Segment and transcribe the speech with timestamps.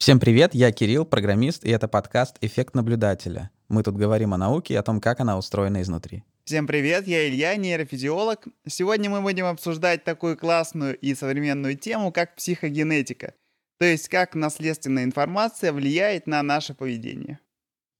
[0.00, 3.50] Всем привет, я Кирилл, программист, и это подкаст «Эффект наблюдателя».
[3.68, 6.24] Мы тут говорим о науке и о том, как она устроена изнутри.
[6.44, 8.46] Всем привет, я Илья, нейрофизиолог.
[8.66, 13.34] Сегодня мы будем обсуждать такую классную и современную тему, как психогенетика,
[13.78, 17.38] то есть как наследственная информация влияет на наше поведение.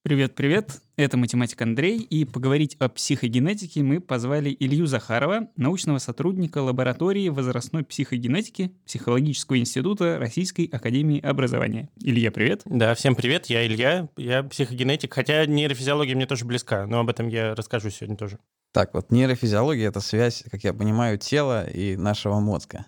[0.02, 7.28] Привет-привет, это математик Андрей, и поговорить о психогенетике мы позвали Илью Захарова, научного сотрудника лаборатории
[7.28, 11.90] возрастной психогенетики Психологического института Российской Академии Образования.
[12.00, 12.62] Илья, привет.
[12.64, 17.28] Да, всем привет, я Илья, я психогенетик, хотя нейрофизиология мне тоже близка, но об этом
[17.28, 18.38] я расскажу сегодня тоже.
[18.72, 22.86] Так, вот нейрофизиология— это связь, как я понимаю, тела и нашего мозга.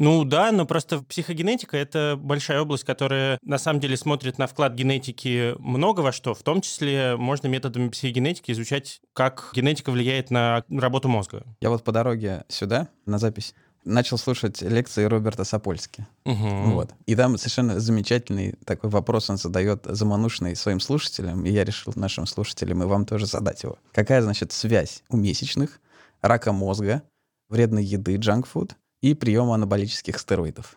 [0.00, 4.72] Ну да, но просто психогенетика— это большая область, которая на самом деле смотрит на вклад
[4.72, 6.32] генетики много во что.
[6.32, 11.44] В том числе можно методами психогенетики изучать, как генетика влияет на работу мозга.
[11.60, 13.54] Я вот по дороге сюда, на запись,
[13.84, 16.06] начал слушать лекции Роберта Сапольски.
[16.24, 16.48] Угу.
[16.70, 16.94] Вот.
[17.04, 22.24] И там совершенно замечательный такой вопрос он задает заманушный своим слушателям, и я решил нашим
[22.24, 23.76] слушателям и вам тоже задать его.
[23.92, 25.78] Какая, значит, связь у месячных,
[26.22, 27.02] рака мозга,
[27.50, 30.76] вредной еды, джанкфуд и приема анаболических стероидов.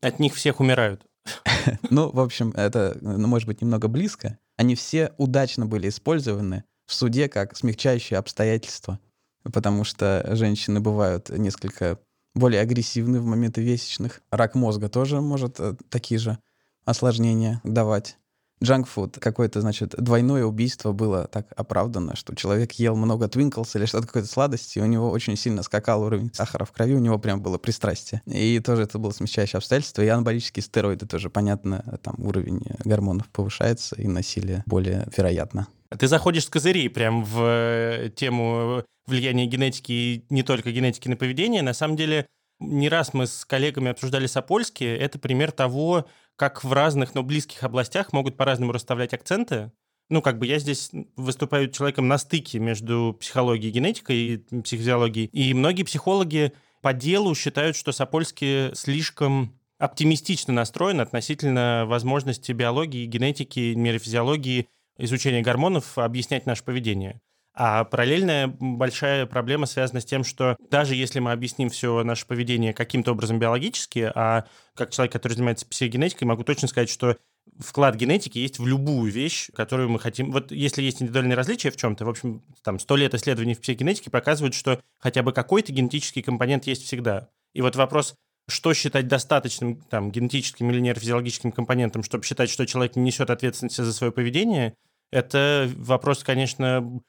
[0.00, 1.04] От них всех умирают.
[1.90, 4.38] Ну, в общем, это, ну, может быть, немного близко.
[4.56, 8.98] Они все удачно были использованы в суде как смягчающие обстоятельства,
[9.42, 11.98] потому что женщины бывают несколько
[12.34, 14.22] более агрессивны в моменты месячных.
[14.30, 16.38] Рак мозга тоже может э, такие же
[16.84, 18.16] осложнения давать
[18.62, 24.06] джанкфуд, какое-то, значит, двойное убийство было так оправдано, что человек ел много твинклс или что-то
[24.06, 27.40] какой-то сладости, и у него очень сильно скакал уровень сахара в крови, у него прям
[27.40, 28.22] было пристрастие.
[28.26, 30.02] И тоже это было смягчающее обстоятельство.
[30.02, 35.68] И анаболические стероиды тоже, понятно, там уровень гормонов повышается, и насилие более вероятно.
[35.96, 41.16] Ты заходишь с козырей прям в э, тему влияния генетики и не только генетики на
[41.16, 41.62] поведение.
[41.62, 42.26] На самом деле,
[42.60, 44.84] не раз мы с коллегами обсуждали Сапольски.
[44.84, 46.06] Это пример того,
[46.38, 49.72] как в разных, но близких областях могут по-разному расставлять акценты.
[50.08, 55.26] Ну, как бы я здесь выступаю человеком на стыке между психологией генетикой и психофизиологией.
[55.32, 63.74] И многие психологи по делу считают, что Сапольский слишком оптимистично настроен относительно возможности биологии, генетики,
[63.74, 67.20] нейрофизиологии, изучения гормонов объяснять наше поведение.
[67.60, 72.72] А параллельная большая проблема связана с тем, что даже если мы объясним все наше поведение
[72.72, 77.16] каким-то образом биологически, а как человек, который занимается психогенетикой, могу точно сказать, что
[77.58, 80.30] вклад генетики есть в любую вещь, которую мы хотим.
[80.30, 84.08] Вот если есть индивидуальные различия в чем-то, в общем, там сто лет исследований в психогенетике
[84.08, 87.28] показывают, что хотя бы какой-то генетический компонент есть всегда.
[87.54, 88.14] И вот вопрос,
[88.48, 93.80] что считать достаточным там, генетическим или нейрофизиологическим компонентом, чтобы считать, что человек не несет ответственности
[93.80, 94.74] за свое поведение,
[95.10, 97.00] это вопрос, конечно,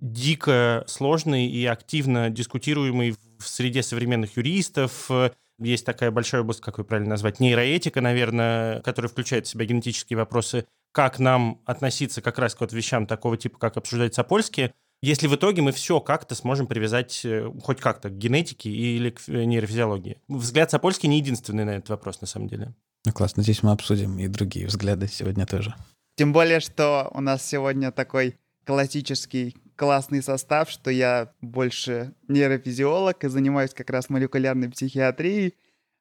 [0.00, 5.10] дико сложный и активно дискутируемый в среде современных юристов.
[5.58, 10.16] Есть такая большая область, как вы правильно назвать, нейроэтика, наверное, которая включает в себя генетические
[10.16, 10.66] вопросы.
[10.92, 14.72] Как нам относиться как раз к вот вещам такого типа, как обсуждать Сапольски,
[15.02, 19.28] если в итоге мы все как-то сможем привязать э, хоть как-то к генетике или к
[19.28, 20.20] нейрофизиологии.
[20.28, 22.74] Взгляд Сапольский не единственный на этот вопрос, на самом деле.
[23.04, 25.74] Ну классно, здесь мы обсудим и другие взгляды сегодня тоже.
[26.16, 33.28] Тем более, что у нас сегодня такой классический классный состав, что я больше нейрофизиолог и
[33.28, 35.54] занимаюсь как раз молекулярной психиатрией,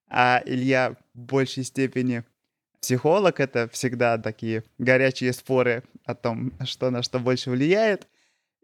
[0.10, 2.24] а Илья в большей степени
[2.82, 3.40] психолог.
[3.40, 8.08] Это всегда такие горячие споры о том, что на что больше влияет.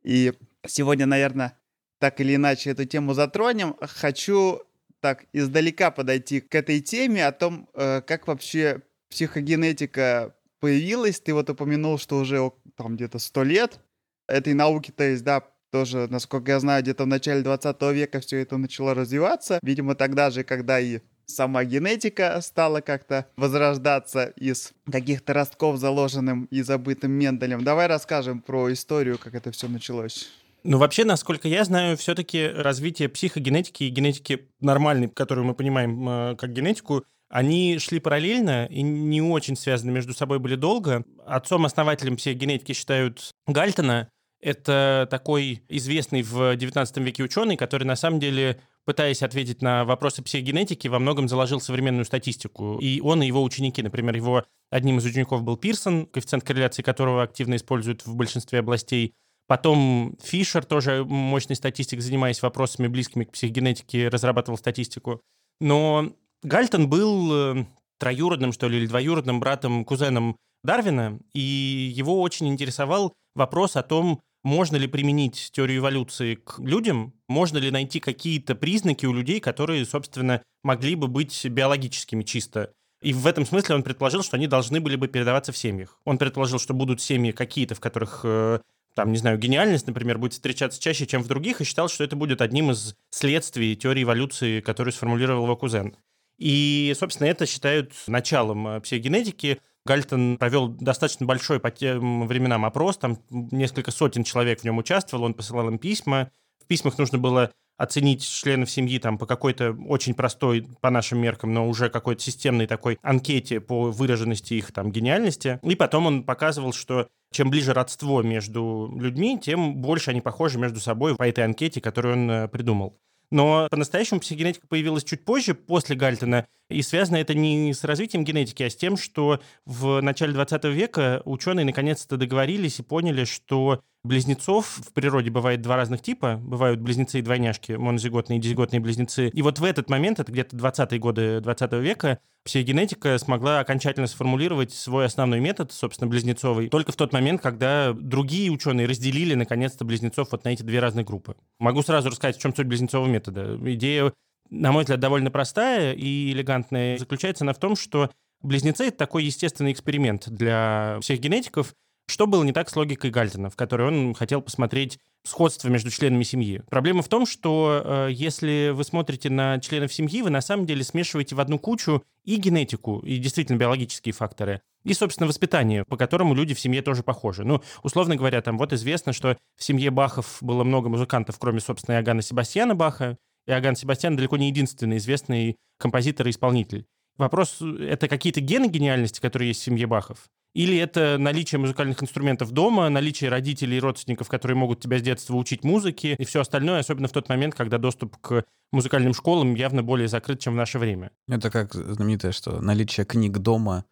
[0.04, 0.34] И
[0.66, 1.58] сегодня, наверное,
[2.00, 3.76] так или иначе эту тему затронем.
[3.82, 4.64] Хочу
[5.00, 11.20] так издалека подойти к этой теме о том, э, как вообще психогенетика появилась.
[11.20, 13.80] Ты вот упомянул, что уже там где-то сто лет
[14.28, 18.42] этой науки, то есть, да, тоже, насколько я знаю, где-то в начале 20 века все
[18.42, 19.60] это начало развиваться.
[19.64, 26.62] Видимо, тогда же, когда и сама генетика стала как-то возрождаться из каких-то ростков, заложенным и
[26.62, 27.64] забытым Менделем.
[27.64, 30.30] Давай расскажем про историю, как это все началось.
[30.64, 36.36] Ну, вообще, насколько я знаю, все-таки развитие психогенетики и генетики нормальной, которую мы понимаем э,
[36.38, 37.04] как генетику,
[37.34, 41.04] они шли параллельно и не очень связаны между собой были долго.
[41.26, 44.08] Отцом-основателем психогенетики считают Гальтона.
[44.40, 50.22] Это такой известный в 19 веке ученый, который на самом деле пытаясь ответить на вопросы
[50.22, 52.78] психогенетики, во многом заложил современную статистику.
[52.80, 57.24] И он и его ученики, например, его одним из учеников был Пирсон, коэффициент корреляции которого
[57.24, 59.16] активно используют в большинстве областей.
[59.48, 65.20] Потом Фишер, тоже мощный статистик, занимаясь вопросами близкими к психогенетике, разрабатывал статистику.
[65.60, 67.66] Но Гальтон был э,
[68.00, 74.22] троюродным, что ли, или двоюродным братом, кузеном Дарвина, и его очень интересовал вопрос о том,
[74.44, 79.86] можно ли применить теорию эволюции к людям, можно ли найти какие-то признаки у людей, которые,
[79.86, 82.72] собственно, могли бы быть биологическими чисто.
[83.02, 86.00] И в этом смысле он предположил, что они должны были бы передаваться в семьях.
[86.06, 88.60] Он предположил, что будут семьи какие-то, в которых э,
[88.96, 92.16] там, не знаю, гениальность, например, будет встречаться чаще, чем в других, и считал, что это
[92.16, 95.96] будет одним из следствий теории эволюции, которую сформулировал его кузен.
[96.44, 99.62] И, собственно, это считают началом э, психогенетики.
[99.86, 105.24] Гальтон провел достаточно большой по тем временам опрос, там несколько сотен человек в нем участвовал,
[105.24, 106.32] он посылал им письма.
[106.62, 111.54] В письмах нужно было оценить членов семьи там по какой-то очень простой, по нашим меркам,
[111.54, 115.62] но уже какой-то системной такой анкете по выраженности их там гениальности.
[115.64, 120.82] И потом он показывал, что чем ближе родство между людьми, тем больше они похожи между
[120.82, 123.00] собой по этой анкете, которую он э, придумал.
[123.34, 128.64] Но по-настоящему психогенетика появилась чуть позже, после Гальтона, и связано это не с развитием генетики,
[128.64, 134.82] а с тем, что в начале 20 века ученые наконец-то договорились и поняли, что близнецов
[134.86, 136.40] в природе бывает два разных типа.
[136.44, 139.30] Бывают близнецы и двойняшки, монозиготные и дизиготные близнецы.
[139.30, 144.74] И вот в этот момент, это где-то 20-е годы 20 века, психогенетика смогла окончательно сформулировать
[144.74, 150.30] свой основной метод, собственно, близнецовый, только в тот момент, когда другие ученые разделили, наконец-то, близнецов
[150.32, 151.36] вот на эти две разные группы.
[151.60, 153.58] Могу сразу рассказать, в чем суть близнецового метода.
[153.74, 154.12] Идея,
[154.54, 156.98] на мой взгляд, довольно простая и элегантная.
[156.98, 158.12] Заключается она в том, что
[158.42, 161.74] близнецы— это такой естественный эксперимент для всех генетиков,
[162.08, 166.24] что было не так с логикой Гальтона, в которой он хотел посмотреть сходство между членами
[166.24, 166.62] семьи?
[166.70, 170.84] Проблема в том, что э, если вы смотрите на членов семьи, вы на самом деле
[170.84, 176.36] смешиваете в одну кучу и генетику, и действительно биологические факторы, и, собственно, воспитание, по которому
[176.36, 177.46] люди в семье тоже похожи.
[177.46, 181.96] Ну, условно говоря, там вот известно, что в семье Бахов было много музыкантов, кроме, собственно,
[181.96, 183.18] Иоганна Себастьяна Баха.
[183.48, 186.86] Иоганн Себастьян далеко не единственный известный композитор и исполнитель.
[187.18, 190.30] Вопрос— это какие-то гены гениальности, которые есть в семье Бахов?
[190.56, 195.36] Или это наличие музыкальных инструментов дома, наличие родителей и родственников, которые могут тебя с детства
[195.36, 199.82] учить музыке, и все остальное, особенно в тот момент, когда доступ к музыкальным школам явно
[199.84, 201.12] более закрыт, чем в наше время.
[201.28, 203.86] Это как знаменитое, что наличие книг дома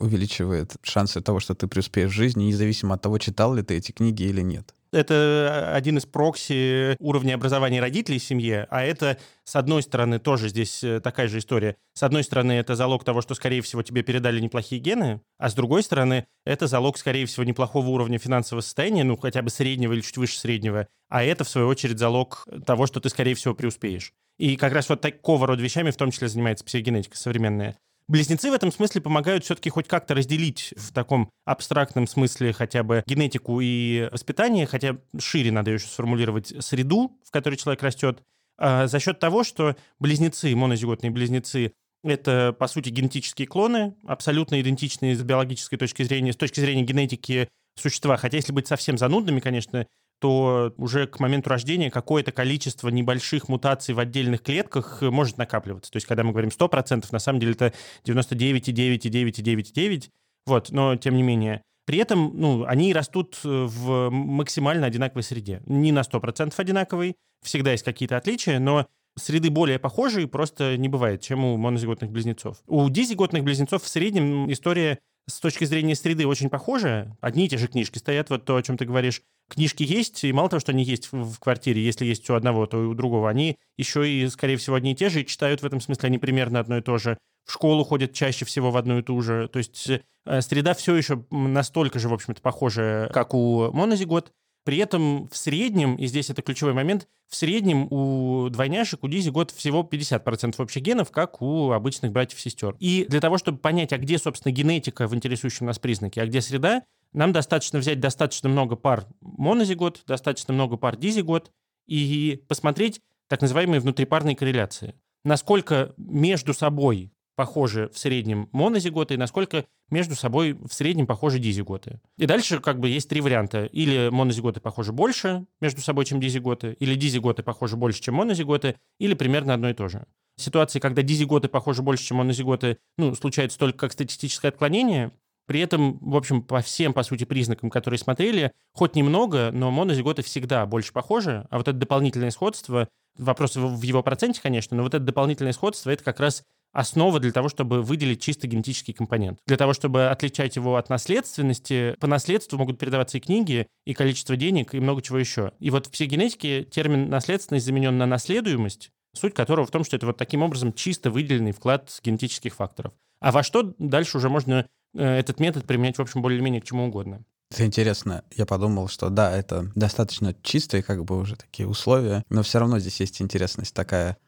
[0.00, 3.92] увеличивает шансы того, что ты преуспеешь в жизни, независимо от того, читал ли ты эти
[3.92, 4.74] книги или нет.
[4.92, 10.48] Это один из прокси уровня образования родителей в семье, а это, с одной стороны, тоже
[10.48, 11.76] здесь э, такая же история.
[11.94, 15.54] С одной стороны, это залог того, что, скорее всего, тебе передали неплохие гены, а с
[15.54, 20.00] другой стороны, это залог, скорее всего, неплохого уровня финансового состояния, ну, хотя бы среднего или
[20.00, 24.12] чуть выше среднего, а это, в свою очередь, залог того, что ты, скорее всего, преуспеешь.
[24.38, 27.76] И как раз вот такого рода вещами в том числе занимается психогенетика современная.
[28.08, 33.02] Близнецы в этом смысле помогают все-таки хоть как-то разделить в таком абстрактном смысле хотя бы
[33.06, 38.22] генетику и воспитание, хотя шире надо еще сформулировать среду, в которой человек растет,
[38.56, 41.72] а за счет того, что близнецы, монозиготные близнецы,
[42.02, 47.48] это, по сути, генетические клоны, абсолютно идентичные с биологической точки зрения, с точки зрения генетики
[47.76, 48.16] существа.
[48.16, 49.86] Хотя, если быть совсем занудными, конечно,
[50.20, 55.92] то уже к моменту рождения какое-то количество небольших мутаций в отдельных клетках э, может накапливаться.
[55.92, 57.72] То есть, когда мы говорим 100%, на самом деле это
[58.04, 60.10] 99,9,9,9,9.
[60.46, 61.62] Вот, но тем не менее.
[61.86, 65.62] При этом, ну, они растут э, в максимально одинаковой среде.
[65.66, 68.86] Не на 100% одинаковой, всегда есть какие-то отличия, но
[69.16, 72.58] среды более похожие просто не бывает, чем у монозиготных близнецов.
[72.66, 74.98] У дизиготных близнецов в среднем история
[75.28, 77.16] с точки зрения среды очень похожая.
[77.20, 79.22] Одни и те же книжки стоят, вот то, о чем ты говоришь.
[79.48, 82.82] Книжки есть, и мало того, что они есть в, квартире, если есть у одного, то
[82.82, 85.66] и у другого, они еще и, скорее всего, одни и те же, и читают в
[85.66, 87.16] этом смысле они примерно одно и то же.
[87.46, 89.48] В школу ходят чаще всего в одну и ту же.
[89.48, 94.32] То есть э, среда все еще настолько же, в общем-то, похожая, как у монозигот.
[94.64, 99.30] При этом в среднем, и здесь это ключевой момент, в среднем у двойняшек, у Дизи
[99.30, 102.76] год всего 50% общих генов, как у обычных братьев-сестер.
[102.78, 106.40] И для того, чтобы понять, а где, собственно, генетика в интересующем нас признаке, а где
[106.40, 111.50] среда, нам достаточно взять достаточно много пар монозигот, достаточно много пар дизигот
[111.86, 114.94] и посмотреть так называемые внутрипарные корреляции.
[115.24, 122.00] Насколько между собой похожи в среднем монозиготы и насколько между собой в среднем похожи дизиготы.
[122.16, 123.66] И дальше как бы есть три варианта.
[123.66, 129.14] Или монозиготы похожи больше между собой, чем дизиготы, или дизиготы похожи больше, чем монозиготы, или
[129.14, 130.04] примерно одно и то же.
[130.36, 135.12] Ситуации, когда дизиготы похожи больше, чем монозиготы, ну, случается только как статистическое отклонение,
[135.46, 140.22] при этом, в общем, по всем, по сути, признакам, которые смотрели, хоть немного, но монозиготы
[140.22, 144.94] всегда больше похожи, а вот это дополнительное сходство, вопрос в его проценте, конечно, но вот
[144.94, 149.38] это дополнительное сходство, это как раз основа для того, чтобы выделить чисто генетический компонент.
[149.46, 154.36] Для того, чтобы отличать его от наследственности, по наследству могут передаваться и книги, и количество
[154.36, 155.52] денег, и много чего еще.
[155.60, 160.06] И вот в психогенетике термин наследственность заменен на наследуемость, суть которого в том, что это
[160.06, 162.92] вот таким образом чисто выделенный вклад генетических факторов.
[163.20, 166.86] А во что дальше уже можно э, этот метод применять, в общем, более-менее к чему
[166.86, 167.24] угодно.
[167.50, 168.24] Это интересно.
[168.36, 172.78] Я подумал, что да, это достаточно чистые как бы уже такие условия, но все равно
[172.78, 174.18] здесь есть интересность такая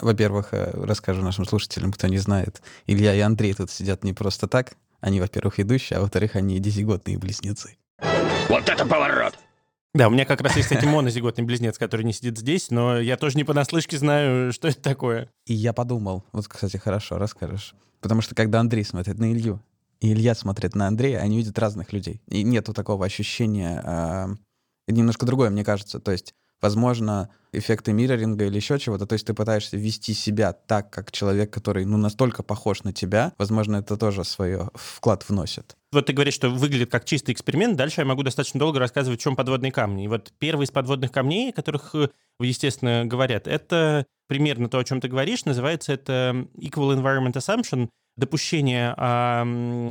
[0.00, 4.46] Во-первых, э, расскажу нашим слушателям, кто не знает, Илья и Андрей тут сидят не просто
[4.46, 4.74] так.
[5.00, 7.76] Они, во-первых, ведущие, а во-вторых, они десятигодные близнецы.
[8.48, 9.38] Вот это поворот!
[9.94, 13.16] Да, у меня как раз есть, кстати, монозиготный близнец, который не сидит здесь, но я
[13.16, 15.30] тоже не понаслышке знаю, что это такое.
[15.46, 17.74] И я подумал, вот, кстати, хорошо, расскажешь.
[18.00, 19.60] Потому что когда Андрей смотрит на Илью,
[20.00, 22.22] и Илья смотрит на Андрея, они видят разных людей.
[22.28, 24.26] И нету такого ощущения, э,
[24.86, 25.98] немножко другое, мне кажется.
[25.98, 29.06] То есть возможно, эффекты мирроринга или еще чего-то.
[29.06, 33.32] То есть ты пытаешься вести себя так, как человек, который ну, настолько похож на тебя.
[33.38, 35.76] Возможно, это тоже свой вклад вносит.
[35.92, 37.76] Вот ты говоришь, что выглядит как чистый эксперимент.
[37.76, 40.04] Дальше я могу достаточно долго рассказывать, в чем подводные камни.
[40.04, 42.08] И вот первый из подводных камней, о которых, э,
[42.40, 45.44] естественно, говорят, это примерно то, о чем ты говоришь.
[45.44, 49.44] Называется это Equal Environment Assumption, допущение о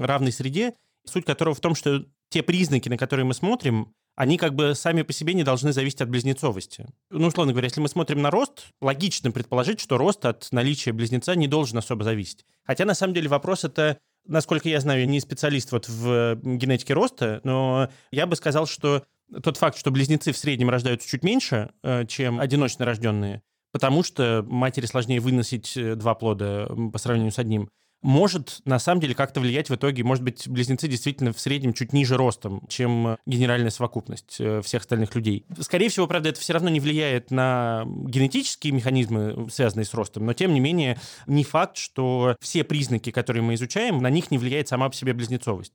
[0.05, 0.73] равной среде,
[1.05, 5.03] суть которого в том, что те признаки, на которые мы смотрим, они как бы сами
[5.03, 6.87] по себе не должны зависеть от близнецовости.
[7.11, 11.35] Ну, условно говоря, если мы смотрим на рост, логично предположить, что рост от наличия близнеца
[11.35, 12.43] не должен особо зависеть.
[12.65, 16.95] Хотя, на самом деле, вопрос это, насколько я знаю, я не специалист вот в генетике
[16.95, 19.03] роста, но я бы сказал, что
[19.43, 24.43] тот факт, что близнецы в среднем рождаются чуть меньше, э, чем одиночно рожденные, потому что
[24.47, 27.69] матери сложнее выносить э, два плода по сравнению с одним,
[28.01, 30.03] может на самом деле как-то влиять в итоге.
[30.03, 35.15] Может быть, близнецы действительно в среднем чуть ниже ростом, чем генеральная совокупность э, всех остальных
[35.15, 35.45] людей.
[35.59, 40.33] Скорее всего, правда, это все равно не влияет на генетические механизмы, связанные с ростом, но
[40.33, 44.67] тем не менее не факт, что все признаки, которые мы изучаем, на них не влияет
[44.67, 45.73] сама по себе близнецовость.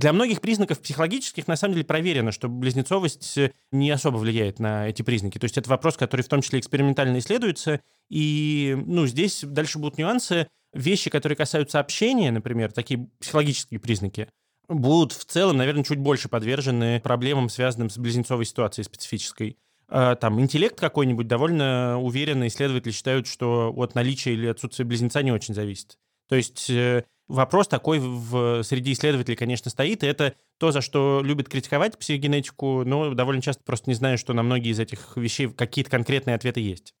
[0.00, 3.38] Для многих признаков психологических на самом деле проверено, что близнецовость
[3.70, 5.38] не особо влияет на эти признаки.
[5.38, 7.80] То есть это вопрос, который в том числе экспериментально исследуется.
[8.10, 14.28] И ну, здесь дальше будут нюансы вещи, которые касаются общения, например, такие психологические признаки,
[14.68, 19.58] будут в целом, наверное, чуть больше подвержены проблемам, связанным с близнецовой ситуацией специфической.
[19.88, 25.32] А, там интеллект какой-нибудь довольно уверенно исследователи считают, что от наличия или отсутствия близнеца не
[25.32, 25.98] очень зависит.
[26.28, 31.20] То есть э, вопрос такой в среди исследователей, конечно, стоит, и это то, за что
[31.22, 35.48] любят критиковать психогенетику, но довольно часто просто не знаю, что на многие из этих вещей
[35.48, 36.94] какие-то конкретные ответы есть.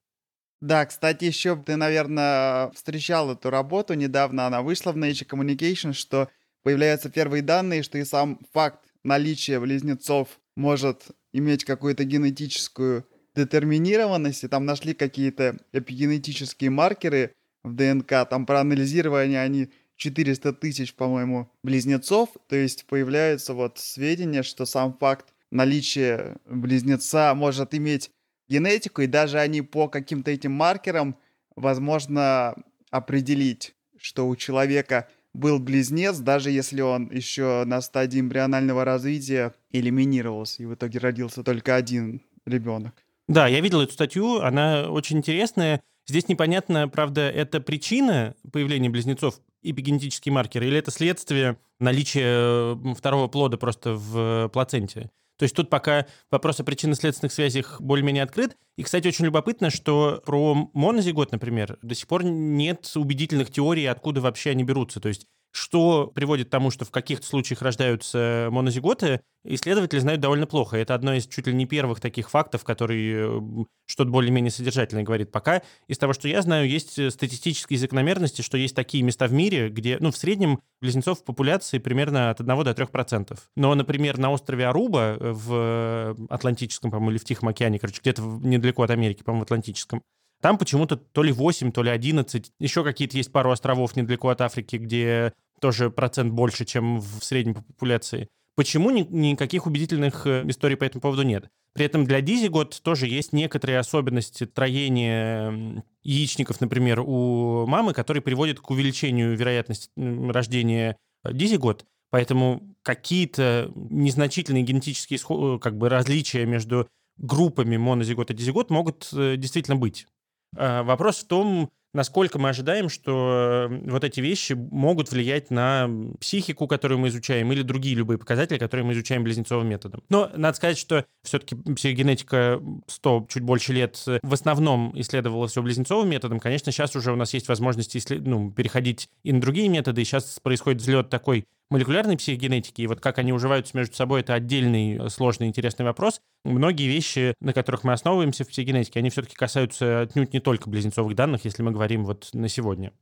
[0.64, 6.30] Да, кстати, еще ты, наверное, встречал эту работу недавно, она вышла в Nature Communication, что
[6.62, 14.48] появляются первые данные, что и сам факт наличия близнецов может иметь какую-то генетическую детерминированность, и
[14.48, 22.56] там нашли какие-то эпигенетические маркеры в ДНК, там проанализировали они 400 тысяч, по-моему, близнецов, то
[22.56, 28.10] есть появляются вот сведения, что сам факт наличия близнеца может иметь
[28.48, 31.16] генетику, и даже они по каким-то этим маркерам
[31.56, 32.54] возможно
[32.90, 40.62] определить, что у человека был близнец, даже если он еще на стадии эмбрионального развития элиминировался,
[40.62, 42.94] и в итоге родился только один ребенок.
[43.26, 45.82] Да, я видел эту статью, она очень интересная.
[46.06, 53.56] Здесь непонятно, правда, это причина появления близнецов, эпигенетические маркеры, или это следствие наличия второго плода
[53.56, 55.10] просто в плаценте.
[55.36, 58.56] То есть тут пока вопрос о причинно-следственных связях более-менее открыт.
[58.76, 64.20] И, кстати, очень любопытно, что про монозигот, например, до сих пор нет убедительных теорий, откуда
[64.20, 65.00] вообще они берутся.
[65.00, 70.48] То есть что приводит к тому, что в каких-то случаях рождаются монозиготы, исследователи знают довольно
[70.48, 70.76] плохо.
[70.76, 75.30] Это одно из чуть ли не первых таких фактов, который что-то более-менее содержательное говорит.
[75.30, 79.32] Пока из того, что я знаю, есть э, статистические закономерности, что есть такие места в
[79.32, 83.38] мире, где, ну, в среднем близнецов в популяции примерно от 1 до 3%.
[83.56, 88.22] Но, например, на острове Аруба э, в Атлантическом, по-моему, или в Тихом океане, короче, где-то
[88.22, 90.02] недалеко от Америки, по-моему, в Атлантическом,
[90.44, 92.52] там почему-то то ли 8, то ли 11.
[92.58, 97.54] Еще какие-то есть пару островов недалеко от Африки, где тоже процент больше, чем в средней
[97.54, 98.28] популяции.
[98.56, 101.48] Почему ни, никаких убедительных э, историй по этому поводу нет?
[101.72, 108.60] При этом для дизигот тоже есть некоторые особенности троения яичников, например, у мамы, которые приводят
[108.60, 111.84] к увеличению вероятности рождения э, дизигот.
[112.10, 119.76] Поэтому какие-то незначительные генетические э, как бы, различия между группами монозигот и дизигот могут действительно
[119.76, 120.06] быть.
[120.52, 125.88] Вопрос в том, насколько мы ожидаем, что э, вот эти вещи могут влиять на
[126.20, 130.02] психику, которую мы изучаем, или другие любые показатели, которые мы изучаем близнецовым методом.
[130.10, 135.62] Но надо сказать, что все-таки психогенетика 100, чуть больше лет э, в основном исследовалась все
[135.62, 136.40] близнецовым методом.
[136.40, 138.26] Конечно, сейчас уже у нас есть возможность исслед...
[138.26, 143.00] ну, переходить и на другие методы, и сейчас происходит взлет такой молекулярной психогенетики, и вот
[143.00, 146.20] как они уживаются между собой, это отдельный э, сложный интересный вопрос.
[146.44, 151.16] Многие вещи, на которых мы основываемся в психогенетике, они все-таки касаются отнюдь не только близнецовых
[151.16, 152.92] данных, если мы говорим вот на сегодня.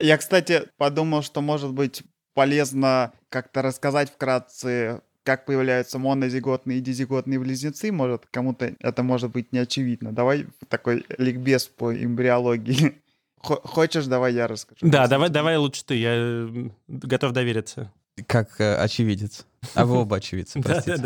[0.00, 7.38] Я, кстати, подумал, что, может быть, полезно как-то рассказать вкратце, как появляются монозиготные и дизиготные
[7.38, 10.10] близнецы, может, кому-то это может быть не очевидно.
[10.10, 13.02] Давай такой ликбез по эмбриологии.
[13.40, 14.78] Хочешь, давай я расскажу.
[14.82, 17.92] Да, давай, давай лучше ты, я готов довериться.
[18.26, 19.46] Как э, очевидец.
[19.74, 21.02] А вы оба очевидцы, простите.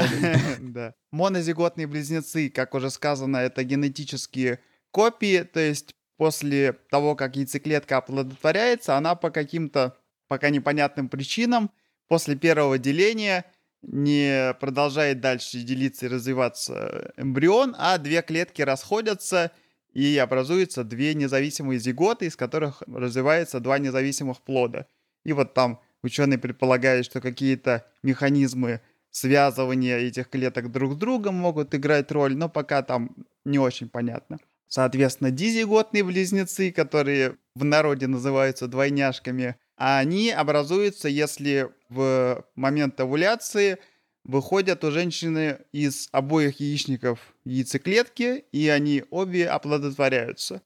[0.61, 0.95] Да.
[1.11, 4.61] Монозиготные близнецы, как уже сказано, это генетические
[4.91, 9.97] копии, то есть после того, как яйцеклетка оплодотворяется, она по каким-то
[10.29, 11.71] пока непонятным причинам
[12.09, 13.45] после первого деления
[13.83, 19.51] не продолжает дальше делиться и развиваться эмбрион, а две клетки расходятся
[19.93, 24.87] и образуются две независимые зиготы, из которых развивается два независимых плода.
[25.25, 28.81] И вот там ученые предполагают, что какие-то механизмы
[29.11, 34.39] связывания этих клеток друг с другом могут играть роль, но пока там не очень понятно.
[34.69, 43.79] Соответственно, дизиготные близнецы, которые в народе называются двойняшками, они образуются, если в момент овуляции
[44.25, 50.63] выходят у женщины из обоих яичников яйцеклетки, и они обе оплодотворяются.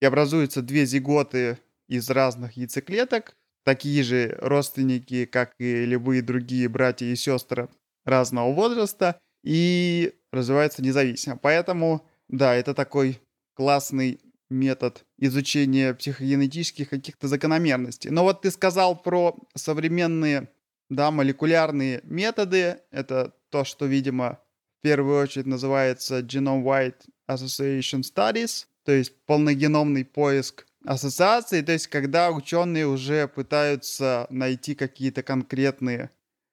[0.00, 7.06] И образуются две зиготы из разных яйцеклеток, такие же родственники, как и любые другие братья
[7.06, 7.68] и сестры
[8.04, 11.36] разного возраста, и развиваются независимо.
[11.36, 13.20] Поэтому, да, это такой
[13.54, 18.10] классный метод изучения психогенетических каких-то закономерностей.
[18.10, 20.48] Но вот ты сказал про современные,
[20.88, 22.80] да, молекулярные методы.
[22.90, 24.40] Это то, что, видимо,
[24.78, 32.30] в первую очередь называется Genome-Wide Association Studies, то есть полногеномный поиск ассоциаций, то есть когда
[32.30, 36.10] ученые уже пытаются найти какие-то конкретные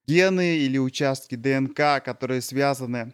[0.07, 3.13] гены или участки ДНК, которые связаны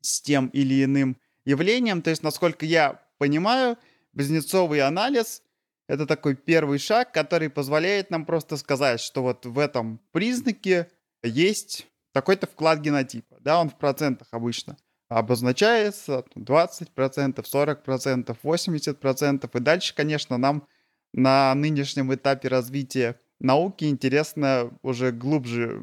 [0.00, 2.02] с тем или иным явлением.
[2.02, 3.78] То есть, насколько я понимаю,
[4.12, 5.42] близнецовый анализ—
[5.92, 10.88] это такой первый шаг, который позволяет нам просто сказать, что вот в этом признаке
[11.22, 13.36] есть такой-то вклад генотипа.
[13.40, 14.78] Да, он в процентах обычно
[15.10, 19.50] обозначается 20%, 40%, 80%.
[19.52, 20.66] И дальше, конечно, нам
[21.12, 25.78] на нынешнем этапе развития науки интересно уже глубже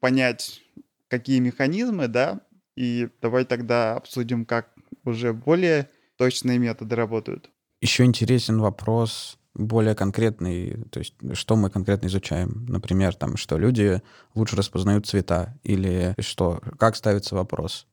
[0.00, 0.62] понять,
[1.08, 2.40] какие механизмы, да,
[2.76, 4.72] и давай тогда обсудим, как
[5.04, 7.50] уже более точные методы работают.
[7.82, 12.66] Еще интересен вопрос более конкретный, то есть что мы конкретно изучаем.
[12.68, 14.00] Например, там, что люди
[14.34, 17.86] лучше распознают цвета или что, как ставится вопрос.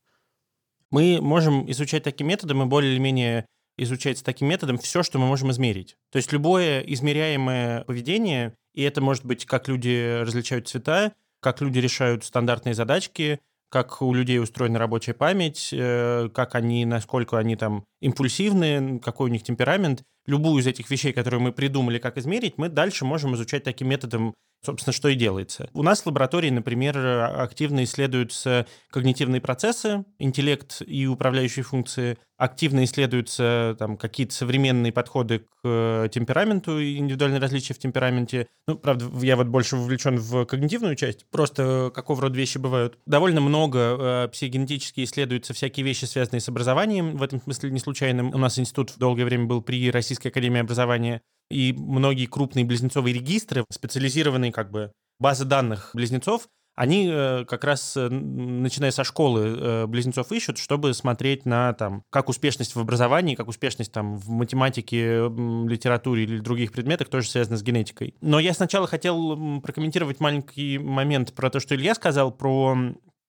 [0.90, 5.26] Мы можем изучать таким методом и более или менее изучать таким методом все, что мы
[5.26, 5.96] можем измерить.
[6.10, 11.78] То есть любое измеряемое поведение, и это может быть, как люди различают цвета, как люди
[11.78, 13.40] решают стандартные задачки,
[13.70, 19.32] как у людей устроена рабочая память, э, как они, насколько они там импульсивны, какой у
[19.32, 20.02] них темперамент.
[20.26, 24.34] Любую из этих вещей, которые мы придумали, как измерить, мы дальше можем изучать таким методом
[24.62, 25.68] собственно, что и делается.
[25.72, 33.76] У нас в лаборатории, например, активно исследуются когнитивные процессы, интеллект и управляющие функции, активно исследуются
[33.78, 38.46] там, какие-то современные подходы к э, темпераменту и индивидуальные различия в темпераменте.
[38.66, 42.98] Ну, правда, я вот больше вовлечен в когнитивную часть, просто какого рода вещи бывают.
[43.06, 47.16] Довольно много э, психогенетически исследуются всякие вещи, связанные с образованием.
[47.16, 51.22] В этом смысле не случайно у нас институт долгое время был при Российской академии образования
[51.50, 57.96] и многие крупные близнецовые регистры, специализированные как бы базы данных близнецов, они э, как раз,
[57.96, 63.34] э, начиная со школы, э, близнецов ищут, чтобы смотреть на там, как успешность в образовании,
[63.34, 68.14] как успешность там, в математике, литературе или других предметах тоже связана с генетикой.
[68.20, 72.78] Но я сначала хотел прокомментировать маленький момент про то, что Илья сказал, про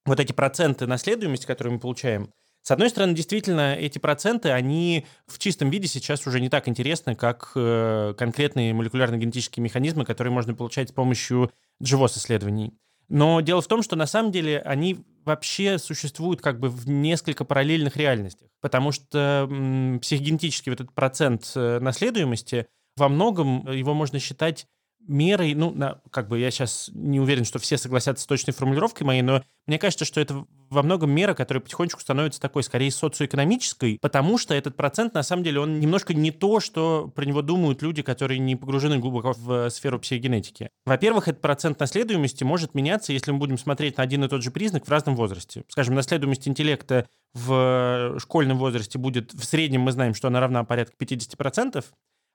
[0.05, 2.29] вот эти проценты наследуемости, которые мы получаем.
[2.61, 7.15] С одной стороны, действительно, эти проценты, они в чистом виде сейчас уже не так интересны,
[7.15, 12.73] как э, конкретные молекулярно-генетические механизмы, которые можно получать с помощью GWAS-исследований.
[13.07, 17.43] Но дело в том, что на самом деле они вообще существуют как бы в несколько
[17.43, 24.19] параллельных реальностях, потому что м, психогенетический вот этот процент э, наследуемости во многом его можно
[24.19, 24.67] считать
[25.09, 29.05] мерой, ну, на, как бы я сейчас не уверен, что все согласятся с точной формулировкой
[29.05, 33.97] моей, но мне кажется, что это во многом мера, которая потихонечку становится такой, скорее, социоэкономической,
[34.01, 37.81] потому что этот процент, на самом деле, он немножко не то, что про него думают
[37.81, 40.69] люди, которые не погружены глубоко в сферу психогенетики.
[40.85, 44.51] Во-первых, этот процент наследуемости может меняться, если мы будем смотреть на один и тот же
[44.51, 45.63] признак в разном возрасте.
[45.67, 50.95] Скажем, наследуемость интеллекта в школьном возрасте будет, в среднем мы знаем, что она равна порядка
[50.99, 51.83] 50%,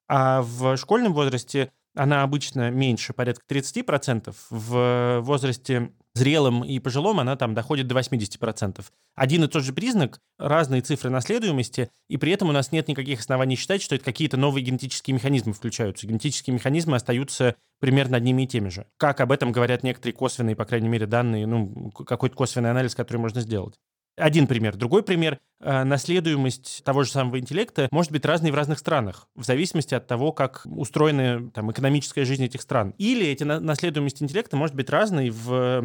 [0.08, 4.34] а в школьном возрасте она обычно меньше, порядка 30%.
[4.50, 8.84] В возрасте зрелым и пожилом она там доходит до 80%.
[9.14, 13.20] Один и тот же признак, разные цифры наследуемости, и при этом у нас нет никаких
[13.20, 16.06] оснований считать, что это какие-то новые генетические механизмы включаются.
[16.06, 18.86] Генетические механизмы остаются примерно одними и теми же.
[18.96, 23.18] Как об этом говорят некоторые косвенные, по крайней мере, данные, ну, какой-то косвенный анализ, который
[23.18, 23.74] можно сделать.
[24.16, 24.76] Один пример.
[24.76, 25.40] Другой пример.
[25.60, 30.06] Э, наследуемость того же самого интеллекта может быть разной в разных странах, в зависимости от
[30.06, 32.94] того, как устроена там, экономическая жизнь этих стран.
[32.98, 35.80] Или эти наследуемость интеллекта может быть разной в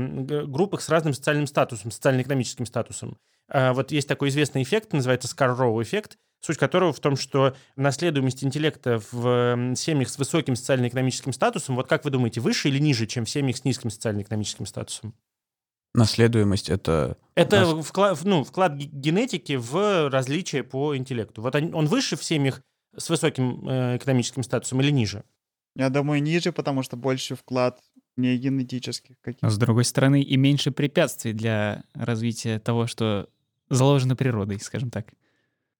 [0.45, 3.17] группах с разным социальным статусом, социально-экономическим статусом.
[3.49, 8.43] Э, вот есть такой известный эффект, называется Скарроу эффект, суть которого в том, что наследуемость
[8.43, 13.25] интеллекта в семьях с высоким социально-экономическим статусом, вот как вы думаете, выше или ниже, чем
[13.25, 15.15] в семьях с низким социально-экономическим статусом?
[15.93, 17.17] Наследуемость— это...
[17.35, 17.85] Это нас...
[17.85, 21.41] вклад, ну, вклад генетики в различия по интеллекту.
[21.41, 22.61] Вот он, он выше в семьях
[22.95, 25.23] с высоким э, экономическим статусом или ниже?
[25.75, 27.79] Я думаю, ниже, потому что больше вклад
[28.17, 29.47] не генетических каких-то.
[29.47, 33.29] А с другой стороны, и меньше препятствий для развития того, что
[33.69, 35.07] заложено природой, скажем так.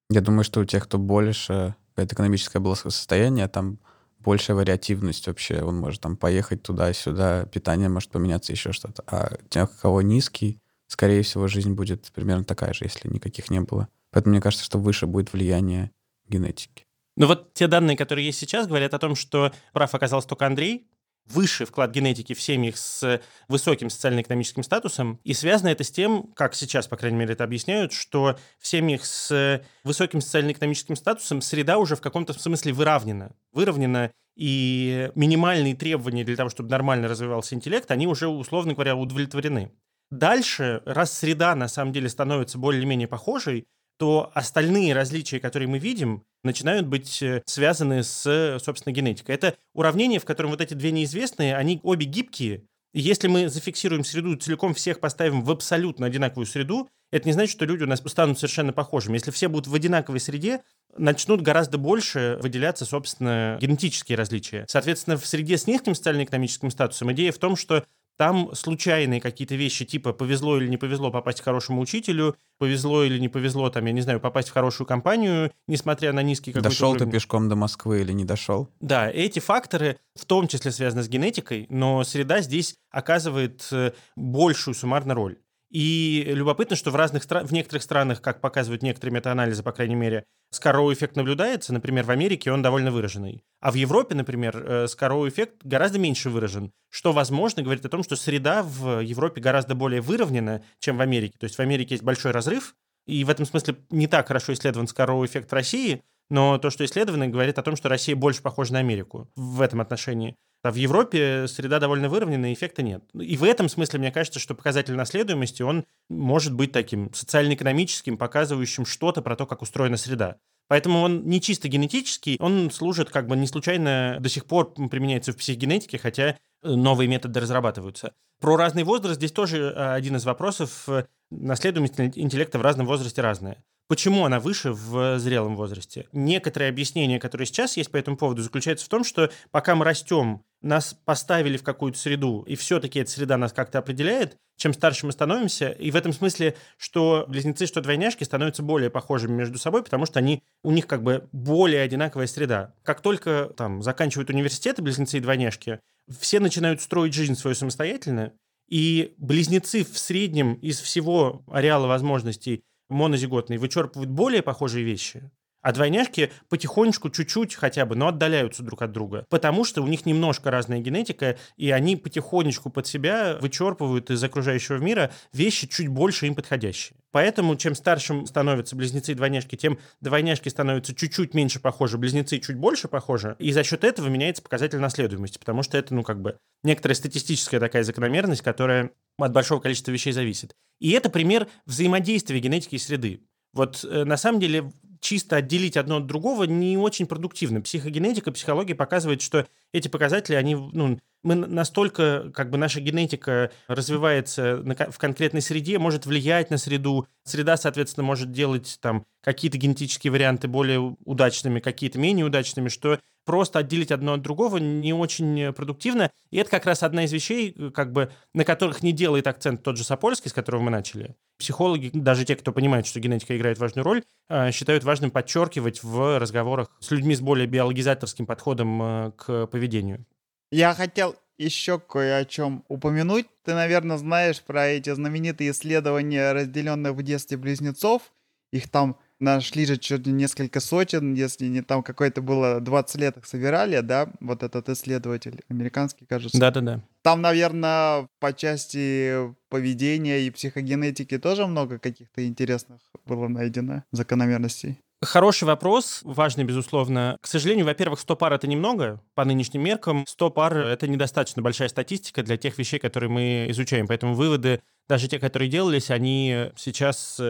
[0.09, 3.79] Я думаю, что у тех, кто больше какое-то экономическое благосостояние, там
[4.19, 5.62] большая вариативность вообще.
[5.62, 9.03] Он может там поехать туда-сюда, питание может поменяться, еще что-то.
[9.08, 13.62] А тех, у кого низкий, скорее всего, жизнь будет примерно такая же, если никаких не
[13.62, 13.88] было.
[14.12, 15.91] Поэтому мне кажется, что выше будет влияние
[16.27, 16.86] генетики.
[17.15, 20.88] Ну вот те данные, которые есть сейчас, говорят о том, что прав оказался только Андрей,
[21.29, 25.19] выше вклад генетики в семьях с высоким социально-экономическим статусом.
[25.23, 29.05] И связано это с тем, как сейчас, по крайней мере, это объясняют, что в семьях
[29.05, 33.35] с высоким социально-экономическим статусом среда уже в каком-то смысле выравнена.
[33.51, 39.73] Выровнена, и минимальные требования для того, чтобы нормально развивался интеллект, они уже, условно говоря, удовлетворены.
[40.11, 43.65] Дальше, раз среда на самом деле становится более-менее похожей,
[43.99, 49.35] то остальные различия, которые мы видим, начинают быть э, связаны с, собственно, генетикой.
[49.35, 54.03] Это уравнение, в котором вот эти две неизвестные, они обе гибкие, и если мы зафиксируем
[54.03, 58.01] среду, целиком всех поставим в абсолютно одинаковую среду, это не значит, что люди у нас
[58.05, 59.15] станут совершенно похожими.
[59.15, 60.62] Если все будут в одинаковой среде,
[60.97, 64.65] начнут гораздо больше выделяться, собственно, генетические различия.
[64.67, 67.83] Соответственно, в среде с низким социально-экономическим статусом идея в том, что
[68.19, 73.17] там случайные какие-то вещи, типа повезло или не повезло попасть к хорошему учителю, повезло или
[73.17, 76.89] не повезло, там, я не знаю, попасть в хорошую компанию, несмотря на низкий какой-то Дошел
[76.91, 77.05] уровень.
[77.05, 78.67] ты пешком до Москвы или не дошел?
[78.82, 84.75] Да, эти факторы в том числе связаны с генетикой, но среда здесь оказывает э, большую
[84.75, 85.38] суммарно роль.
[85.71, 89.95] И любопытно, что в разных стра- в некоторых странах, как показывают некоторые метаанализы, по крайней
[89.95, 91.73] мере, скоровый эффект наблюдается.
[91.73, 93.43] Например, в Америке он довольно выраженный.
[93.60, 98.03] А в Европе, например, э, скоровый эффект гораздо меньше выражен, что, возможно, говорит о том,
[98.03, 101.36] что среда в Европе гораздо более выровнена, чем в Америке.
[101.39, 104.88] То есть в Америке есть большой разрыв, и в этом смысле не так хорошо исследован
[104.88, 108.73] скоровый эффект в России, но то, что исследовано, говорит о том, что Россия больше похожа
[108.73, 110.36] на Америку в этом отношении.
[110.61, 113.03] А в Европе среда довольно выровнена, эффекта нет.
[113.13, 118.85] И в этом смысле мне кажется, что показатель наследуемости, он может быть таким социально-экономическим, показывающим
[118.85, 120.37] что-то про то, как устроена среда.
[120.67, 125.31] Поэтому он не чисто генетический, он служит как бы не случайно до сих пор применяется
[125.31, 128.13] в психогенетике, хотя э, новые методы разрабатываются.
[128.39, 130.87] Про разный возраст здесь тоже э, один из вопросов.
[131.31, 133.63] Наследуемость интеллекта в разном возрасте разная.
[133.89, 136.08] Почему она выше в зрелом возрасте?
[136.13, 140.43] Некоторые объяснения, которые сейчас есть по этому поводу, заключаются в том, что пока мы растем,
[140.62, 145.12] нас поставили в какую-то среду, и все-таки эта среда нас как-то определяет, чем старше мы
[145.12, 150.06] становимся, и в этом смысле, что близнецы, что двойняшки становятся более похожими между собой, потому
[150.06, 152.75] что они, у них как бы более одинаковая среда.
[152.84, 155.80] Как только там заканчивают университеты близнецы и двойняшки,
[156.19, 158.34] все начинают строить жизнь свою самостоятельно,
[158.67, 166.31] и близнецы в среднем из всего ареала возможностей монозиготные вычерпывают более похожие вещи, а двойняшки
[166.49, 169.25] потихонечку, чуть-чуть хотя бы, но отдаляются друг от друга.
[169.29, 174.77] Потому что у них немножко разная генетика, и они потихонечку под себя вычерпывают из окружающего
[174.77, 176.97] мира вещи чуть больше им подходящие.
[177.11, 182.57] Поэтому чем старшим становятся близнецы и двойняшки, тем двойняшки становятся чуть-чуть меньше похожи, близнецы чуть
[182.57, 183.35] больше похожи.
[183.39, 187.59] И за счет этого меняется показатель наследуемости, потому что это, ну, как бы некоторая статистическая
[187.59, 190.55] такая закономерность, которая от большого количества вещей зависит.
[190.79, 193.21] И это пример взаимодействия генетики и среды.
[193.53, 197.62] Вот э, на самом деле чисто отделить одно от другого не очень продуктивно.
[197.62, 204.57] Психогенетика, психология показывает, что эти показатели, они, ну, мы настолько, как бы наша генетика развивается
[204.57, 207.07] в конкретной среде, может влиять на среду.
[207.25, 213.59] Среда, соответственно, может делать там какие-то генетические варианты более удачными, какие-то менее удачными, что просто
[213.59, 216.09] отделить одно от другого не очень продуктивно.
[216.31, 219.77] И это как раз одна из вещей, как бы, на которых не делает акцент тот
[219.77, 221.15] же Сапольский, с которого мы начали.
[221.37, 226.17] Психологи, даже те, кто понимает, что генетика играет важную роль, а, считают важным подчеркивать в
[226.17, 230.07] разговорах с людьми с более биологизаторским подходом к поведению.
[230.51, 233.27] Я хотел еще кое о чем упомянуть.
[233.43, 238.11] Ты, наверное, знаешь про эти знаменитые исследования разделенных в детстве близнецов.
[238.51, 243.17] Их там нашли же чуть ли несколько сотен, если не там какое-то было 20 лет
[243.17, 246.39] их собирали, да, вот этот исследователь американский, кажется.
[246.39, 246.82] Да-да-да.
[247.01, 254.79] Там, наверное, по части поведения и психогенетики тоже много каких-то интересных было найдено закономерностей.
[255.01, 257.17] Хороший вопрос, важный, безусловно.
[257.21, 260.03] К сожалению, во-первых, 100 пар— это немного по нынешним меркам.
[260.05, 263.88] 100 пар— это недостаточно большая статистика для тех вещей, которые мы изучаем.
[263.88, 267.21] Поэтому выводы, даже те, которые делались, они сейчас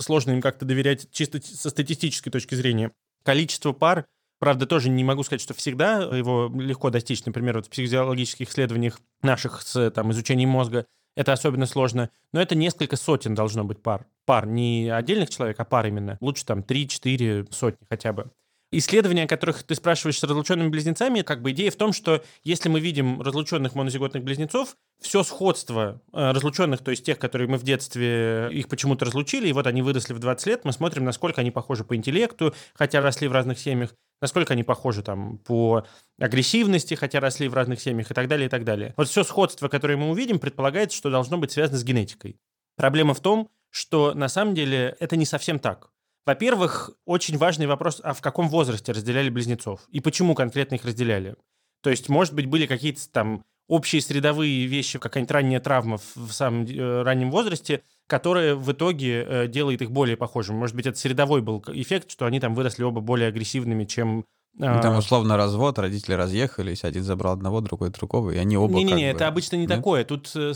[0.00, 2.92] сложно им как-то доверять чисто со статистической точки зрения.
[3.24, 4.06] Количество пар,
[4.38, 7.24] правда, тоже не могу сказать, что всегда его легко достичь.
[7.24, 10.86] Например, вот в психологических исследованиях наших с там, изучением мозга
[11.18, 12.10] это особенно сложно.
[12.32, 14.06] Но это несколько сотен должно быть пар.
[14.24, 16.16] Пар, не отдельных человек, а пар именно.
[16.20, 18.30] Лучше там 3-4 сотни хотя бы.
[18.70, 22.68] Исследования, о которых ты спрашиваешь с разлученными близнецами, как бы идея в том, что если
[22.68, 27.62] мы видим разлученных монозиготных близнецов, все сходство э, разлученных, то есть тех, которые мы в
[27.62, 31.50] детстве их почему-то разлучили, и вот они выросли в 20 лет, мы смотрим, насколько они
[31.50, 35.86] похожи по интеллекту, хотя росли в разных семьях, насколько они похожи там по
[36.18, 38.92] агрессивности, хотя росли в разных семьях и так далее, и так далее.
[38.98, 42.36] Вот все сходство, которое мы увидим, предполагается, что должно быть связано с генетикой.
[42.76, 45.90] Проблема в том, что на самом деле это не совсем так.
[46.28, 49.80] Во-первых, очень важный вопрос, а в каком возрасте разделяли близнецов?
[49.88, 51.36] И почему конкретно их разделяли?
[51.82, 56.66] То есть, может быть, были какие-то там общие средовые вещи, какая-нибудь ранняя травма в самом
[56.66, 60.56] э, раннем возрасте, которая в итоге э, делает их более похожими.
[60.56, 64.26] Может быть, это средовой был эффект, что они там выросли оба более агрессивными, чем
[64.58, 68.74] ну, там условно развод, родители разъехались, один забрал одного, другой другого, и они оба.
[68.74, 69.16] Не-не-не, бы...
[69.16, 69.70] это обычно не Нет?
[69.70, 70.04] такое.
[70.04, 70.52] Тут э,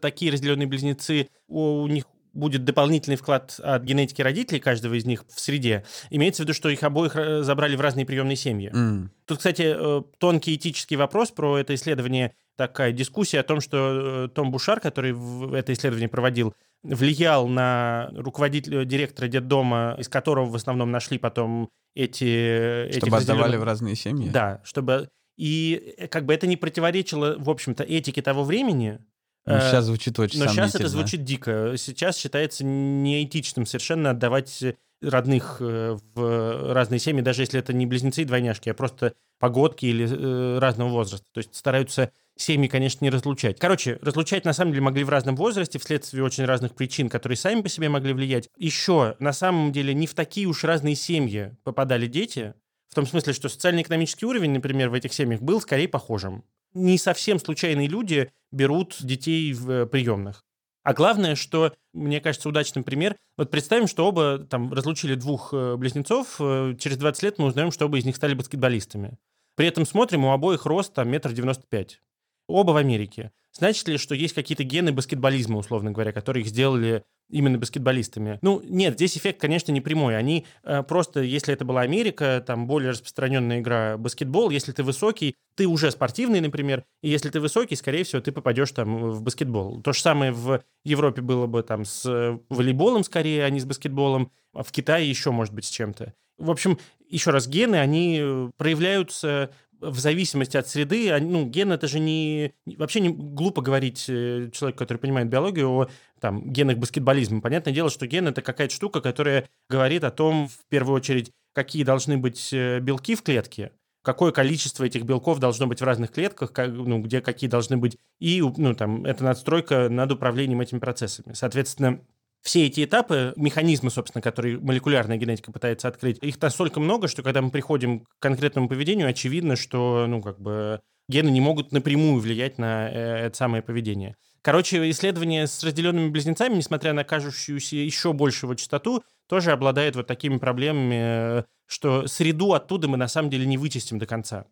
[0.00, 2.04] такие разделенные близнецы, у них
[2.36, 6.68] будет дополнительный вклад от генетики родителей каждого из них в среде, имеется в виду, что
[6.68, 8.70] их обоих э, забрали в разные приемные семьи.
[8.70, 9.08] Mm.
[9.24, 14.28] Тут, кстати, э, тонкий этический вопрос про это исследование, такая дискуссия о том, что э,
[14.28, 15.12] Том Бушар, который
[15.56, 22.90] это исследование проводил, влиял на руководителя, директора детдома, из которого в основном нашли потом эти...
[22.98, 24.28] Чтобы отдавали в разные семьи?
[24.28, 25.08] Да, чтобы...
[25.36, 29.00] И как бы это не противоречило, в общем-то, этике того времени,
[29.46, 31.74] ну, сейчас звучит очень Но сейчас это звучит дико.
[31.76, 34.62] Сейчас считается неэтичным совершенно отдавать
[35.02, 39.86] родных э, в разные семьи, даже если это не близнецы и двойняшки, а просто погодки
[39.86, 41.26] или э, разного возраста.
[41.32, 43.58] То есть стараются семьи, конечно, не разлучать.
[43.58, 47.62] Короче, разлучать на самом деле могли в разном возрасте вследствие очень разных причин, которые сами
[47.62, 48.48] по себе могли влиять.
[48.56, 52.54] Еще, на самом деле, не в такие уж разные семьи попадали дети,
[52.88, 56.44] в том смысле, что социально-экономический уровень, например, в этих семьях был скорее похожим
[56.76, 60.44] не совсем случайные люди берут детей в э, приемных.
[60.84, 63.16] А главное, что, мне кажется, удачный пример.
[63.36, 67.72] Вот представим, что оба там разлучили двух э, близнецов, э, через 20 лет мы узнаем,
[67.72, 69.18] что оба из них стали баскетболистами.
[69.56, 72.00] При этом смотрим, у обоих рост там метр девяносто пять.
[72.46, 73.32] Оба в Америке.
[73.52, 78.38] Значит ли, что есть какие-то гены баскетболизма, условно говоря, которые их сделали именно баскетболистами.
[78.42, 80.16] Ну, нет, здесь эффект, конечно, не прямой.
[80.16, 85.34] Они э, просто, если это была Америка, там более распространенная игра баскетбол, если ты высокий,
[85.56, 89.82] ты уже спортивный, например, и если ты высокий, скорее всего, ты попадешь там в баскетбол.
[89.82, 93.64] То же самое в Европе было бы там с э, волейболом скорее, а не с
[93.64, 96.14] баскетболом, а в Китае еще, может быть, с чем-то.
[96.38, 101.86] В общем, еще раз, гены, они э, проявляются в зависимости от среды, ну, ген это
[101.86, 102.52] же не...
[102.64, 105.88] Вообще не глупо говорить э, человеку, который понимает биологию, о
[106.26, 107.40] там, генах баскетболизма.
[107.40, 111.84] Понятное дело, что ген это какая-то штука, которая говорит о том, в первую очередь, какие
[111.84, 113.70] должны быть э, белки в клетке,
[114.02, 117.96] какое количество этих белков должно быть в разных клетках, как, ну, где какие должны быть,
[118.18, 121.32] и ну, там, это надстройка над управлением этими процессами.
[121.32, 122.00] Соответственно,
[122.42, 127.40] все эти этапы, механизмы, собственно, которые молекулярная генетика пытается открыть, их настолько много, что когда
[127.40, 132.58] мы приходим к конкретному поведению, очевидно, что, ну, как бы, гены не могут напрямую влиять
[132.58, 134.16] на э, это самое поведение.
[134.46, 140.38] Короче, исследование с разделенными близнецами, несмотря на кажущуюся еще большую частоту, тоже обладает вот такими
[140.38, 144.44] проблемами, э, что среду оттуда мы на самом деле не вычистим до конца.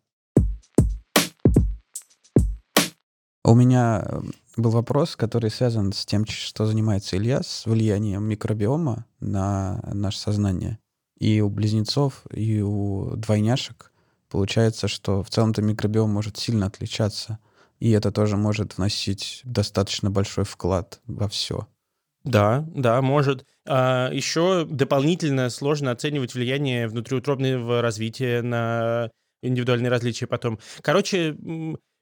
[3.45, 4.21] У меня э,
[4.57, 10.77] был вопрос, который связан с тем, что занимается Илья, с влиянием микробиома на наше сознание.
[11.19, 13.93] И у близнецов, и у двойняшек
[14.27, 17.39] получается, что в целом-то микробиом может сильно отличаться.
[17.85, 21.67] И это тоже может вносить достаточно большой вклад во все.
[22.23, 23.45] Да, да, может.
[23.67, 29.11] А еще дополнительно сложно оценивать влияние внутриутробного развития на
[29.43, 30.57] индивидуальные различия потом.
[30.81, 31.37] Короче,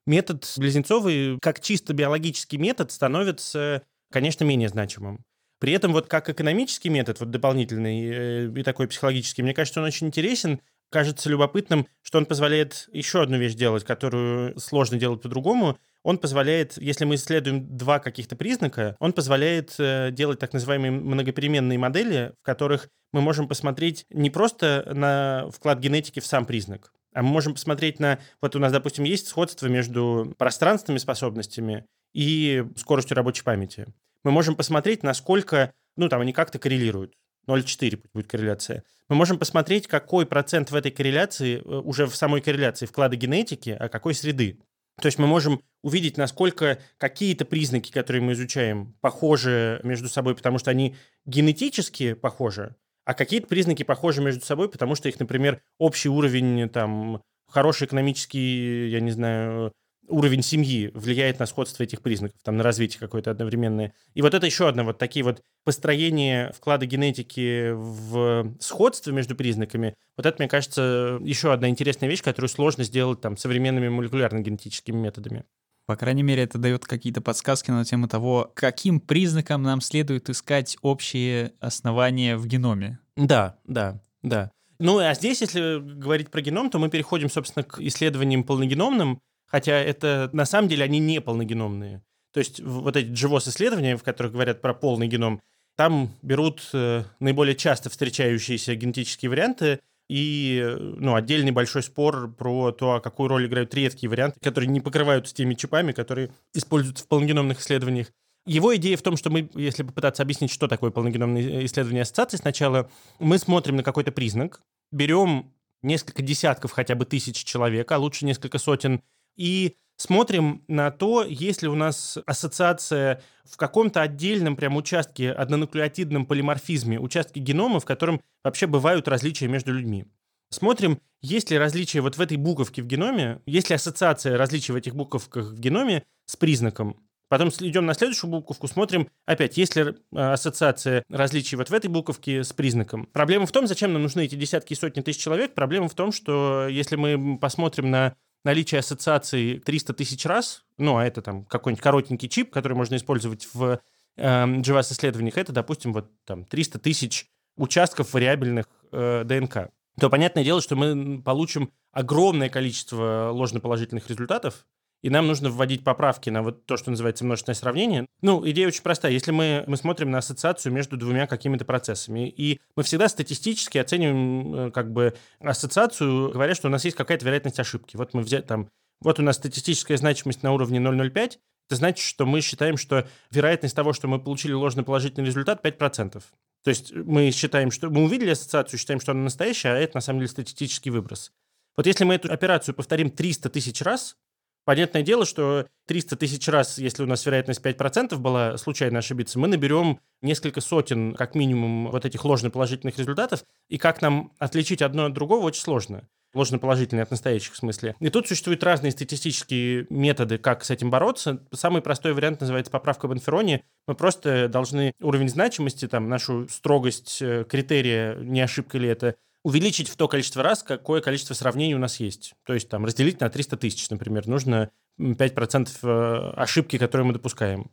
[0.06, 5.26] метод близнецовый, как чисто биологический метод, становится, конечно, менее значимым.
[5.60, 9.88] При этом вот как экономический метод, вот дополнительный э, и такой психологический, мне кажется, он
[9.88, 10.62] очень интересен.
[10.94, 15.78] Кажется любопытным, что он позволяет еще одну вещь делать, которую сложно делать по-другому.
[16.04, 21.80] Он позволяет, если мы исследуем два каких-то признака, он позволяет э, делать так называемые многопеременные
[21.80, 27.24] модели, в которых мы можем посмотреть не просто на вклад генетики в сам признак, а
[27.24, 28.20] мы можем посмотреть на...
[28.42, 33.88] Вот у нас, допустим, есть сходство между пространственными способностями и скоростью рабочей памяти.
[34.24, 37.14] Мы можем посмотреть, насколько, ну, там, они как-то коррелируют.
[37.48, 38.84] 0,4 будет корреляция.
[39.10, 43.76] Мы можем посмотреть, какой процент в этой корреляции, э, уже в самой корреляции вклада генетики,
[43.80, 44.60] а какой среды.
[45.02, 50.60] То есть мы можем увидеть, насколько какие-то признаки, которые мы изучаем, похожи между собой, потому
[50.60, 52.76] что они генетически похожи,
[53.06, 58.90] а какие-то признаки похожи между собой, потому что их, например, общий уровень, там, хороший экономический,
[58.90, 59.74] я не знаю,
[60.08, 63.94] уровень семьи влияет на сходство этих признаков, там, на развитие какое-то одновременное.
[64.14, 69.96] И вот это еще одно, вот такие вот построения вклада генетики в сходство между признаками,
[70.18, 75.46] вот это, мне кажется, еще одна интересная вещь, которую сложно сделать там современными молекулярно-генетическими методами.
[75.86, 80.78] По крайней мере, это дает какие-то подсказки на тему того, каким признакам нам следует искать
[80.82, 83.00] общие основания в геноме.
[83.18, 84.52] Да, да, да.
[84.80, 89.20] Ну, а здесь, если говорить про геном, то мы переходим, собственно, к исследованиям полногеномным,
[89.54, 92.02] хотя это на самом деле они не полногеномные.
[92.34, 95.42] То есть вот эти GWAS-исследования, в которых говорят про полный геном,
[95.78, 102.94] там берут э, наиболее часто встречающиеся генетические варианты и ну, отдельный большой спор про то,
[102.94, 107.60] а какую роль играют редкие варианты, которые не покрываются теми чипами, которые используются в полногеномных
[107.60, 108.08] исследованиях.
[108.48, 112.90] Его идея в том, что мы, если попытаться объяснить, что такое полногеномное исследование ассоциации, сначала
[113.20, 114.62] мы смотрим на какой-то признак,
[114.92, 119.04] берем несколько десятков, хотя бы тысяч человек, а лучше несколько сотен,
[119.36, 126.26] и смотрим на то, есть ли у нас ассоциация в каком-то отдельном прям участке, однонуклеотидном
[126.26, 130.06] полиморфизме, участке генома, в котором вообще бывают различия между людьми.
[130.50, 134.76] Смотрим, есть ли различия вот в этой буковке в геноме, есть ли ассоциация различий в
[134.76, 136.98] этих буковках в геноме с признаком.
[137.28, 141.88] Потом идем на следующую буковку, смотрим, опять, есть ли а, ассоциация различий вот в этой
[141.88, 143.08] буковке с признаком.
[143.12, 145.56] Проблема в том, зачем нам нужны эти десятки и сотни тысяч человек.
[145.56, 151.06] Проблема в том, что если мы посмотрим на наличие ассоциации 300 тысяч раз, ну, а
[151.06, 153.80] это там какой-нибудь коротенький чип, который можно использовать в
[154.18, 160.62] э, GWAS-исследованиях, это, допустим, вот там 300 тысяч участков вариабельных э, ДНК, то понятное дело,
[160.62, 164.66] что мы получим огромное количество ложноположительных результатов,
[165.04, 168.08] и нам нужно вводить поправки на вот то, что называется множественное сравнение.
[168.22, 169.12] Ну, идея очень простая.
[169.12, 174.56] Если мы, мы смотрим на ассоциацию между двумя какими-то процессами, и мы всегда статистически оцениваем
[174.56, 177.98] э, как бы ассоциацию, говоря, что у нас есть какая-то вероятность ошибки.
[177.98, 178.70] Вот мы взяли там,
[179.02, 181.38] вот у нас статистическая значимость на уровне 0,05,
[181.68, 186.22] это значит, что мы считаем, что вероятность того, что мы получили ложноположительный результат, 5%.
[186.64, 190.02] То есть мы считаем, что мы увидели ассоциацию, считаем, что она настоящая, а это на
[190.02, 191.34] самом деле статистический выброс.
[191.76, 194.16] Вот если мы эту операцию повторим 300 тысяч раз,
[194.66, 199.48] Понятное дело, что 300 тысяч раз, если у нас вероятность 5% была случайно ошибиться, мы
[199.48, 205.14] наберем несколько сотен, как минимум, вот этих ложноположительных результатов, и как нам отличить одно от
[205.14, 207.96] другого, очень сложно ложноположительные от настоящих в смысле.
[208.00, 211.44] И тут существуют разные статистические методы, как с этим бороться.
[211.54, 213.64] Самый простой вариант называется поправка в инфероне.
[213.88, 219.90] Мы просто должны уровень значимости, там, нашу строгость э, критерия, не ошибка ли это, увеличить
[219.90, 222.34] в то количество раз, какое количество сравнений у нас есть.
[222.46, 227.70] То есть там разделить на 300 тысяч, например, нужно 5% э, ошибки, которые мы допускаем.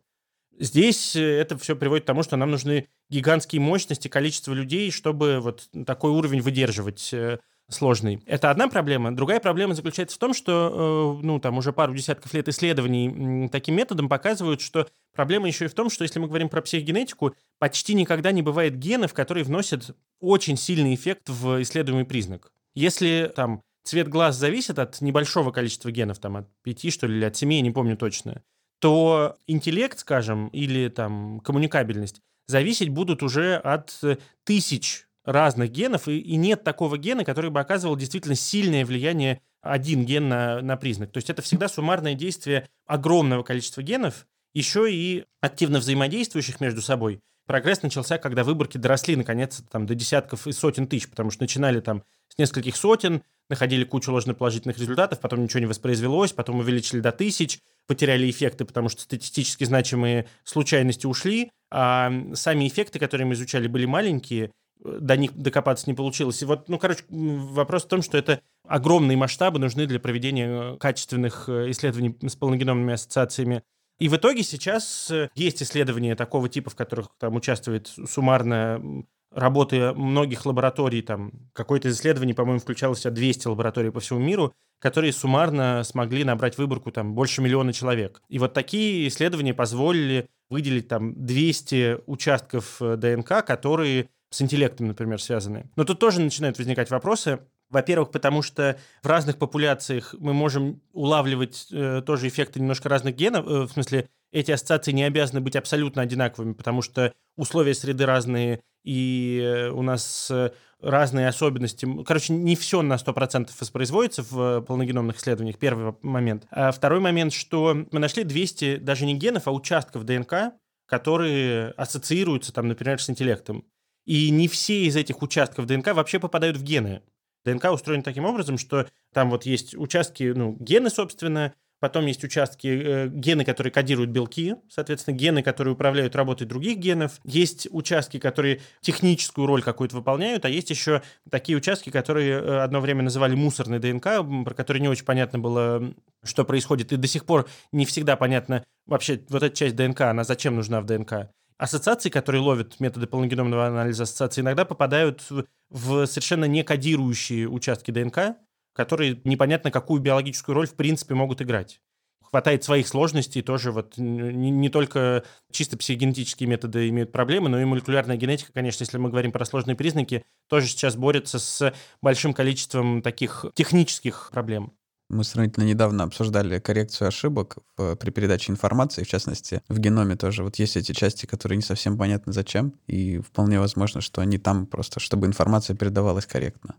[0.59, 5.41] Здесь э, это все приводит к тому, что нам нужны гигантские мощности, количество людей, чтобы
[5.41, 7.39] вот такой уровень выдерживать э,
[7.71, 8.23] сложный.
[8.27, 9.15] Это одна проблема.
[9.15, 13.77] Другая проблема заключается в том, что э, ну, там уже пару десятков лет исследований таким
[13.77, 17.95] методом показывают, что проблема еще и в том, что если мы говорим про психогенетику, почти
[17.95, 22.53] никогда не бывает генов, которые вносят очень сильный эффект в исследуемый признак.
[22.75, 27.25] Если там цвет глаз зависит от небольшого количества генов, там от пяти, что ли, или
[27.25, 28.43] от семи, я не помню точно,
[28.81, 33.99] то интеллект, скажем, или там коммуникабельность зависеть будут уже от
[34.45, 40.05] тысяч разных генов, и, и нет такого гена, который бы оказывал действительно сильное влияние один
[40.05, 41.13] ген на, на признак.
[41.13, 47.21] То есть это всегда суммарное действие огромного количества генов, еще и активно взаимодействующих между собой.
[47.47, 51.81] Прогресс начался, когда выборки доросли, наконец, там, до десятков и сотен тысяч, потому что начинали
[51.81, 57.11] там с нескольких сотен, находили кучу ложноположительных результатов, потом ничего не воспроизвелось, потом увеличили до
[57.11, 63.67] тысяч, потеряли эффекты, потому что статистически значимые случайности ушли, а сами эффекты, которые мы изучали,
[63.67, 64.53] были маленькие,
[64.85, 66.43] до них докопаться не получилось.
[66.43, 71.49] И вот, ну, короче, вопрос в том, что это огромные масштабы нужны для проведения качественных
[71.49, 73.63] э, исследований с полногеномными ассоциациями.
[73.99, 79.93] И в итоге сейчас э, есть исследования такого типа, в которых там участвует суммарно работы
[79.93, 84.53] многих лабораторий, там, какое-то из исследований, по-моему, включало в себя 200 лабораторий по всему миру,
[84.81, 88.23] которые суммарно смогли набрать выборку там больше миллиона человек.
[88.29, 95.21] И вот такие исследования позволили выделить там 200 участков э, ДНК, которые с интеллектом, например,
[95.21, 95.71] связаны.
[95.77, 97.41] Но тут тоже начинают возникать вопросы.
[97.69, 103.47] Во-первых, потому что в разных популяциях мы можем улавливать э, тоже эффекты немножко разных генов,
[103.47, 108.61] э, в смысле эти ассоциации не обязаны быть абсолютно одинаковыми, потому что условия среды разные,
[108.85, 110.51] и э, у нас э,
[110.81, 111.87] разные особенности.
[112.05, 116.47] Короче, не все на 100% воспроизводится в полногеномных исследованиях, первый момент.
[116.51, 120.53] А второй момент, что мы нашли 200 даже не генов, а участков ДНК,
[120.87, 123.65] которые ассоциируются, там, например, с интеллектом.
[124.07, 127.03] И не все из этих участков ДНК вообще попадают в гены.
[127.45, 132.67] ДНК устроен таким образом, что там вот есть участки, ну, гены, собственно, Потом есть участки,
[132.69, 137.19] э, гены, которые кодируют белки, соответственно, гены, которые управляют работой других генов.
[137.25, 142.81] Есть участки, которые техническую роль какую-то выполняют, а есть еще такие участки, которые э, одно
[142.81, 144.05] время называли мусорной ДНК,
[144.45, 146.93] про которые не очень понятно было, что происходит.
[146.93, 150.83] И до сих пор не всегда понятно вообще вот эта часть ДНК, она зачем нужна
[150.83, 151.31] в ДНК.
[151.61, 155.29] Ассоциации, которые ловят методы полногеномного анализа ассоциаций, иногда попадают
[155.69, 158.39] в совершенно не кодирующие участки ДНК,
[158.73, 161.83] которые непонятно какую биологическую роль в принципе могут играть.
[162.23, 167.67] Хватает своих сложностей, тоже вот не, не только чисто психогенетические методы имеют проблемы, но и
[167.67, 173.03] молекулярная генетика, конечно, если мы говорим про сложные признаки, тоже сейчас борется с большим количеством
[173.03, 174.73] таких технических проблем.
[175.11, 180.45] Мы сравнительно недавно обсуждали коррекцию ошибок в, при передаче информации, в частности, в геноме тоже.
[180.45, 184.67] Вот есть эти части, которые не совсем понятны зачем, и вполне возможно, что они там
[184.67, 186.77] просто, чтобы информация передавалась корректно.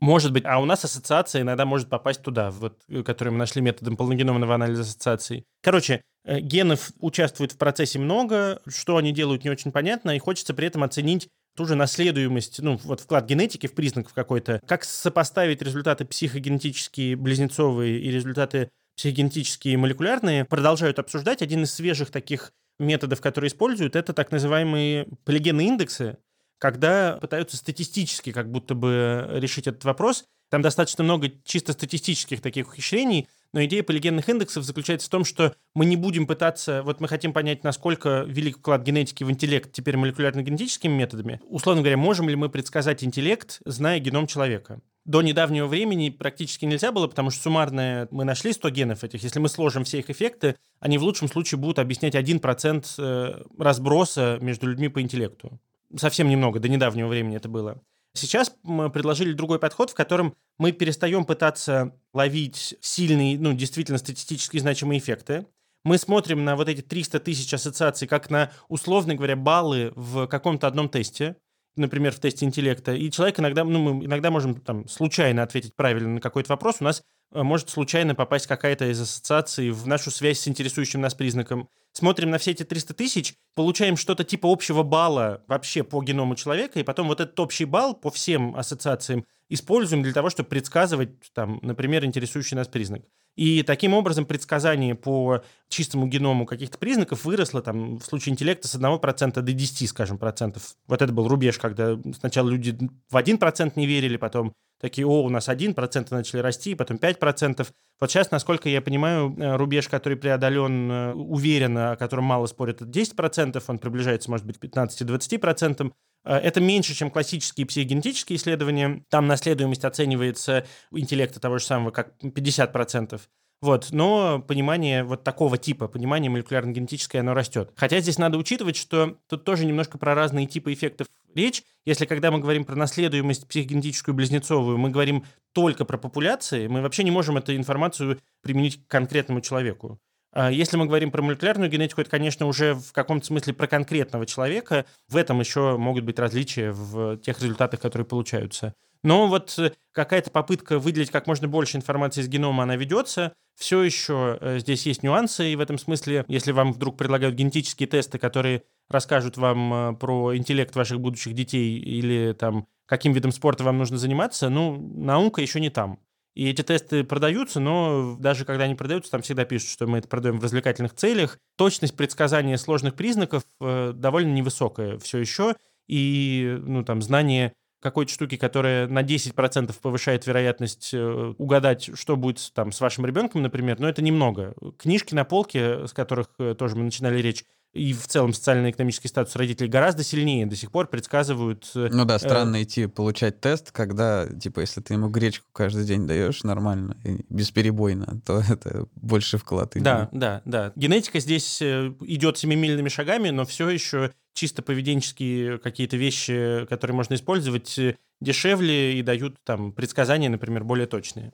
[0.00, 3.96] Может быть, а у нас ассоциация иногда может попасть туда, вот, которую мы нашли методом
[3.96, 5.44] полногеномного анализа ассоциаций.
[5.62, 10.54] Короче, э, генов участвует в процессе много, что они делают не очень понятно, и хочется
[10.54, 15.62] при этом оценить ту же наследуемость, ну, вот вклад генетики в признак какой-то, как сопоставить
[15.62, 21.42] результаты психогенетические близнецовые и результаты психогенетические молекулярные, продолжают обсуждать.
[21.42, 26.18] Один из свежих таких методов, которые используют, это так называемые полигенные индексы,
[26.58, 30.24] когда пытаются статистически как будто бы решить этот вопрос.
[30.50, 35.54] Там достаточно много чисто статистических таких ухищрений, но идея полигенных индексов заключается в том, что
[35.74, 39.96] мы не будем пытаться, вот мы хотим понять, насколько велик вклад генетики в интеллект теперь
[39.96, 41.40] молекулярно-генетическими методами.
[41.48, 44.80] Условно говоря, можем ли мы предсказать интеллект, зная геном человека?
[45.04, 49.22] До недавнего времени практически нельзя было, потому что суммарно мы нашли 100 генов этих.
[49.22, 54.38] Если мы сложим все их эффекты, они в лучшем случае будут объяснять 1% э, разброса
[54.40, 55.60] между людьми по интеллекту
[55.96, 57.80] совсем немного, до недавнего времени это было.
[58.14, 64.58] Сейчас мы предложили другой подход, в котором мы перестаем пытаться ловить сильные, ну, действительно статистически
[64.58, 65.46] значимые эффекты.
[65.84, 70.66] Мы смотрим на вот эти 300 тысяч ассоциаций как на, условно говоря, баллы в каком-то
[70.66, 71.36] одном тесте,
[71.76, 76.14] например, в тесте интеллекта, и человек иногда, ну, мы иногда можем там случайно ответить правильно
[76.14, 77.02] на какой-то вопрос, у нас
[77.32, 81.68] э, может случайно попасть какая-то из ассоциаций в нашу связь с интересующим нас признаком.
[81.92, 86.80] Смотрим на все эти 300 тысяч, получаем что-то типа общего балла вообще по геному человека,
[86.80, 91.58] и потом вот этот общий балл по всем ассоциациям используем для того, чтобы предсказывать, там,
[91.62, 93.02] например, интересующий нас признак.
[93.36, 98.74] И таким образом предсказание по чистому геному каких-то признаков выросло там, в случае интеллекта с
[98.74, 100.74] 1% до 10, скажем, процентов.
[100.86, 102.76] Вот это был рубеж, когда сначала люди
[103.08, 104.52] в 1% не верили, потом
[104.82, 107.66] такие, о, у нас 1% начали расти, потом 5%.
[108.00, 112.82] Вот сейчас, насколько я понимаю, э, рубеж, который преодолен э, уверенно, о котором мало спорят,
[112.82, 115.92] это 10%, он приближается, может быть, к 15-20%.
[116.24, 119.04] Э, это меньше, чем классические психогенетические исследования.
[119.08, 123.20] Там наследуемость оценивается у интеллекта того же самого, как 50%.
[123.60, 127.70] Вот, но понимание вот такого типа, понимание молекулярно-генетическое, оно растет.
[127.76, 131.62] Хотя здесь надо учитывать, что тут тоже немножко про разные типы эффектов речь.
[131.84, 137.04] Если когда мы говорим про наследуемость психогенетическую близнецовую, мы говорим только про популяции, мы вообще
[137.04, 140.00] не можем эту информацию применить к конкретному человеку.
[140.32, 144.26] А если мы говорим про молекулярную генетику, это, конечно, уже в каком-то смысле про конкретного
[144.26, 144.86] человека.
[145.08, 148.74] В этом еще могут быть различия в тех результатах, которые получаются.
[149.02, 153.32] Но вот э, какая-то попытка выделить как можно больше информации из генома, она ведется.
[153.56, 157.88] Все еще э, здесь есть нюансы, и в этом смысле, если вам вдруг предлагают генетические
[157.88, 163.64] тесты, которые расскажут вам э, про интеллект ваших будущих детей или там каким видом спорта
[163.64, 165.98] вам нужно заниматься, ну, наука еще не там.
[166.34, 170.08] И эти тесты продаются, но даже когда они продаются, там всегда пишут, что мы это
[170.08, 171.38] продаем в развлекательных целях.
[171.56, 175.56] Точность предсказания сложных признаков э, довольно невысокая все еще.
[175.88, 177.52] И ну, там, знание
[177.82, 183.42] какой-то штуки, которая на 10% повышает вероятность э, угадать, что будет там с вашим ребенком,
[183.42, 184.54] например, но это немного.
[184.78, 189.34] Книжки на полке, с которых э, тоже мы начинали речь, и в целом социально-экономический статус
[189.34, 191.70] родителей гораздо сильнее до сих пор предсказывают...
[191.74, 195.84] э, Ну да, э, странно идти получать тест, когда, типа, если ты ему гречку каждый
[195.84, 199.72] день даешь нормально и бесперебойно, то это больше вклад.
[199.76, 200.72] Да, да, да.
[200.76, 207.14] Генетика здесь э, идет семимильными шагами, но все еще чисто поведенческие какие-то вещи, которые можно
[207.14, 211.32] использовать, э, дешевле и дают там предсказания, например, более точные.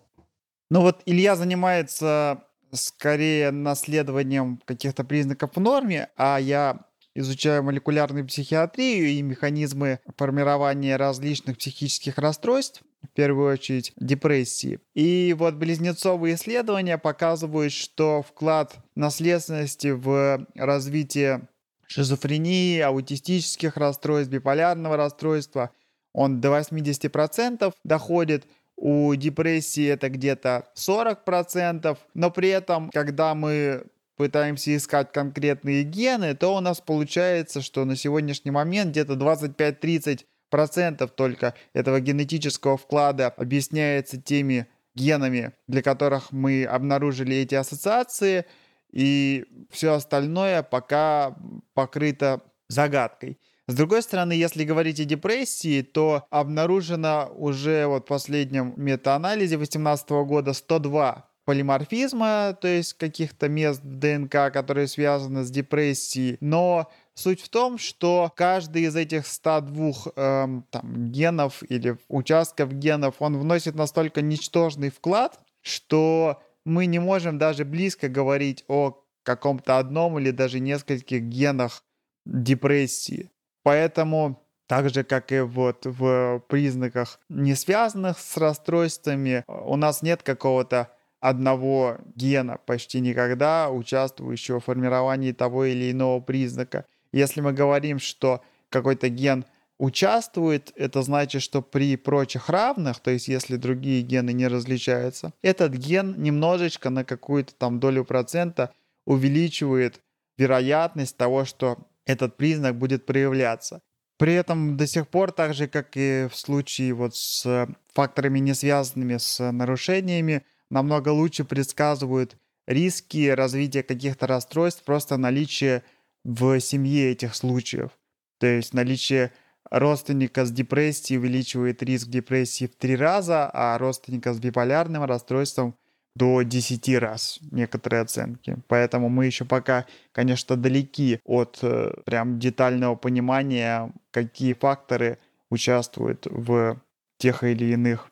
[0.70, 2.43] Ну вот Илья занимается
[2.73, 6.81] скорее наследованием каких-то признаков в норме, а я
[7.14, 14.81] изучаю молекулярную психиатрию и механизмы формирования различных психических расстройств, в первую очередь депрессии.
[14.95, 21.49] И вот близнецовые исследования показывают, что вклад наследственности в развитие
[21.87, 25.71] шизофрении, аутистических расстройств, биполярного расстройства,
[26.12, 28.47] он до 80% доходит,
[28.79, 33.85] у депрессии это где-то 40%, но при этом, когда мы
[34.16, 41.55] пытаемся искать конкретные гены, то у нас получается, что на сегодняшний момент где-то 25-30% только
[41.72, 48.45] этого генетического вклада объясняется теми генами, для которых мы обнаружили эти ассоциации,
[48.93, 51.37] и все остальное пока
[51.74, 53.39] покрыто загадкой.
[53.69, 60.09] С другой стороны, если говорить о депрессии, то обнаружено уже вот в последнем метаанализе 2018
[60.27, 66.39] года 102 полиморфизма, то есть каких-то мест ДНК, которые связаны с депрессией.
[66.41, 73.16] Но суть в том, что каждый из этих 102 эм, там, генов или участков генов,
[73.19, 80.19] он вносит настолько ничтожный вклад, что мы не можем даже близко говорить о каком-то одном
[80.19, 81.83] или даже нескольких генах
[82.25, 83.31] депрессии.
[83.69, 90.23] Поэтому так же, как и вот в признаках, не связанных с расстройствами, у нас нет
[90.23, 90.89] какого-то
[91.21, 96.87] одного гена почти никогда, участвующего в формировании того или иного признака.
[97.12, 98.41] Если мы говорим, что
[98.71, 99.45] какой-то ген
[99.77, 105.75] участвует, это значит, что при прочих равных, то есть если другие гены не различаются, этот
[105.75, 108.73] ген немножечко на какую-то там долю процента
[109.05, 110.01] увеличивает
[110.39, 113.83] вероятность того, что этот признак будет проявляться.
[114.19, 118.55] При этом до сих пор, так же как и в случае вот с факторами, не
[118.55, 122.37] связанными с нарушениями, намного лучше предсказывают
[122.67, 125.85] риски развития каких-то расстройств, просто наличие
[126.25, 127.91] в семье этих случаев.
[128.39, 129.33] То есть наличие
[129.71, 135.77] родственника с депрессией увеличивает риск депрессии в три раза, а родственника с биполярным расстройством
[136.19, 138.57] до 10 раз некоторые оценки.
[138.66, 146.81] Поэтому мы еще пока, конечно, далеки от э, прям детального понимания, какие факторы участвуют в
[147.19, 148.11] тех или иных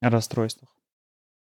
[0.00, 0.68] расстройствах.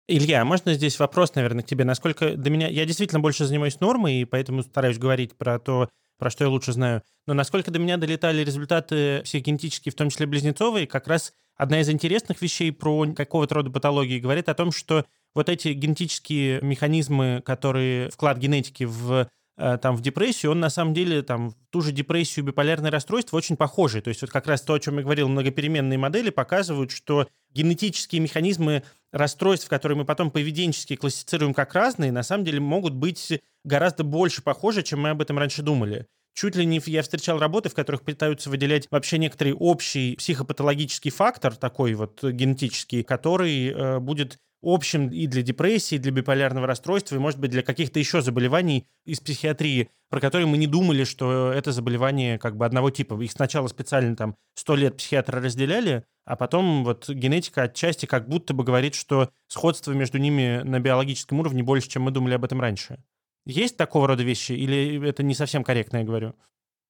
[0.08, 1.84] Илья, а можно здесь вопрос, наверное, к тебе?
[1.84, 2.68] Насколько до меня...
[2.68, 6.74] Я действительно больше занимаюсь нормой, и поэтому стараюсь говорить про то, про что я лучше
[6.74, 7.02] знаю.
[7.26, 11.90] Но насколько до меня долетали результаты психогенетические, в том числе близнецовые, как раз одна из
[11.90, 15.06] интересных вещей про какого-то рода патологии говорит о том, что
[15.36, 19.28] вот эти генетические механизмы, которые вклад генетики в
[19.58, 23.38] э, там в депрессию, он на самом деле там в ту же депрессию, биполярное расстройство
[23.38, 24.02] очень похожий.
[24.02, 28.22] То есть вот как раз то, о чем я говорил, многопеременные модели показывают, что генетические
[28.22, 34.04] механизмы расстройств, которые мы потом поведенчески классифицируем как разные, на самом деле могут быть гораздо
[34.04, 36.08] больше похожи, чем мы об этом раньше думали.
[36.34, 41.56] Чуть ли не я встречал работы, в которых пытаются выделять вообще некоторый общий психопатологический фактор,
[41.56, 47.20] такой вот генетический, который э, будет общим и для депрессии, и для биполярного расстройства, и,
[47.20, 51.72] может быть, для каких-то еще заболеваний из психиатрии, про которые мы не думали, что это
[51.72, 53.22] заболевание как бы одного типа.
[53.22, 58.54] Их сначала специально там сто лет психиатры разделяли, а потом вот генетика отчасти как будто
[58.54, 62.60] бы говорит, что сходство между ними на биологическом уровне больше, чем мы думали об этом
[62.60, 63.04] раньше.
[63.46, 66.34] Есть такого рода вещи или это не совсем корректно я говорю?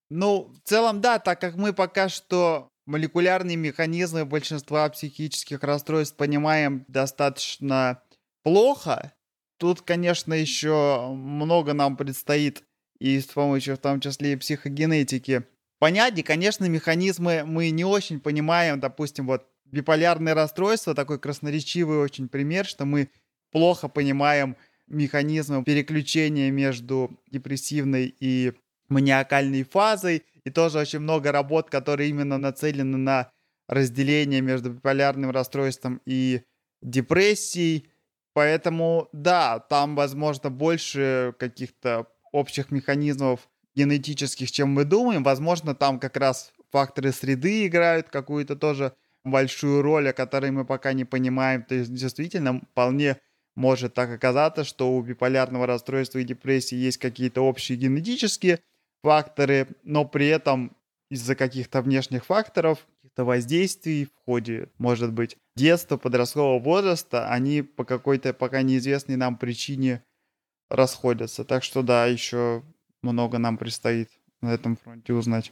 [0.09, 6.85] Ну, в целом, да, так как мы пока что молекулярные механизмы большинства психических расстройств понимаем
[6.87, 8.01] достаточно
[8.43, 9.13] плохо.
[9.57, 12.63] Тут, конечно, еще много нам предстоит
[12.99, 15.43] и с помощью в том числе и психогенетики
[15.79, 16.17] понять.
[16.19, 18.79] И, конечно, механизмы мы не очень понимаем.
[18.79, 23.09] Допустим, вот биполярное расстройство, такой красноречивый очень пример, что мы
[23.51, 24.57] плохо понимаем
[24.87, 28.53] механизмы переключения между депрессивной и
[28.89, 33.31] маниакальной фазой, и тоже очень много работ, которые именно нацелены на
[33.67, 36.43] разделение между биполярным расстройством и
[36.81, 37.89] депрессией.
[38.33, 45.23] Поэтому, да, там, возможно, больше каких-то общих механизмов генетических, чем мы думаем.
[45.23, 48.93] Возможно, там как раз факторы среды играют какую-то тоже
[49.23, 51.63] большую роль, о которой мы пока не понимаем.
[51.63, 53.17] То есть, действительно, вполне
[53.55, 58.59] может так оказаться, что у биполярного расстройства и депрессии есть какие-то общие генетические
[59.05, 60.75] факторы, но при этом
[61.11, 67.85] из-за каких-то внешних факторов, каких-то воздействий в ходе, может быть, детства, подросткового возраста, они по
[67.85, 70.03] какой-то пока неизвестной нам причине
[70.71, 71.45] расходятся.
[71.45, 72.63] Так что да, еще
[73.03, 74.09] много нам предстоит
[74.41, 75.51] на этом фронте узнать.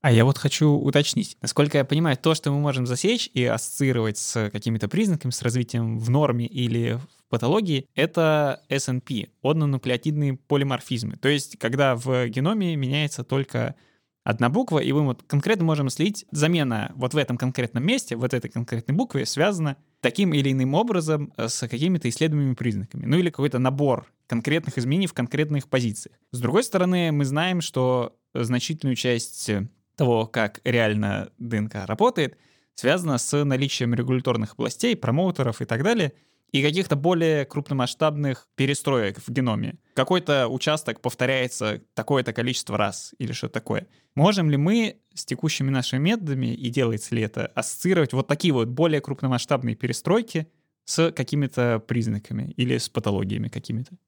[0.00, 1.36] А я вот хочу уточнить.
[1.42, 5.98] Насколько я понимаю, то, что мы можем засечь и ассоциировать с какими-то признаками, с развитием
[5.98, 11.16] в норме или в патологии, это SNP, однонуклеотидные полиморфизмы.
[11.16, 13.74] То есть, когда в геноме меняется только
[14.22, 18.34] одна буква, и мы вот конкретно можем слить замена вот в этом конкретном месте, вот
[18.34, 23.04] этой конкретной букве связана таким или иным образом э, с какими-то исследуемыми признаками.
[23.04, 26.14] Ну или какой-то набор конкретных изменений в конкретных позициях.
[26.30, 29.50] С другой стороны, мы знаем, что значительную часть
[29.98, 32.38] того, как реально ДНК работает,
[32.74, 36.12] связано с наличием регуляторных областей, промоутеров и так далее,
[36.52, 39.74] и каких-то более крупномасштабных перестроек в геноме.
[39.94, 43.88] Какой-то участок повторяется такое-то количество раз или что такое.
[44.14, 48.68] Можем ли мы с текущими нашими методами, и делается ли это, ассоциировать вот такие вот
[48.68, 50.46] более крупномасштабные перестройки
[50.84, 53.98] с какими-то признаками или с патологиями какими-то?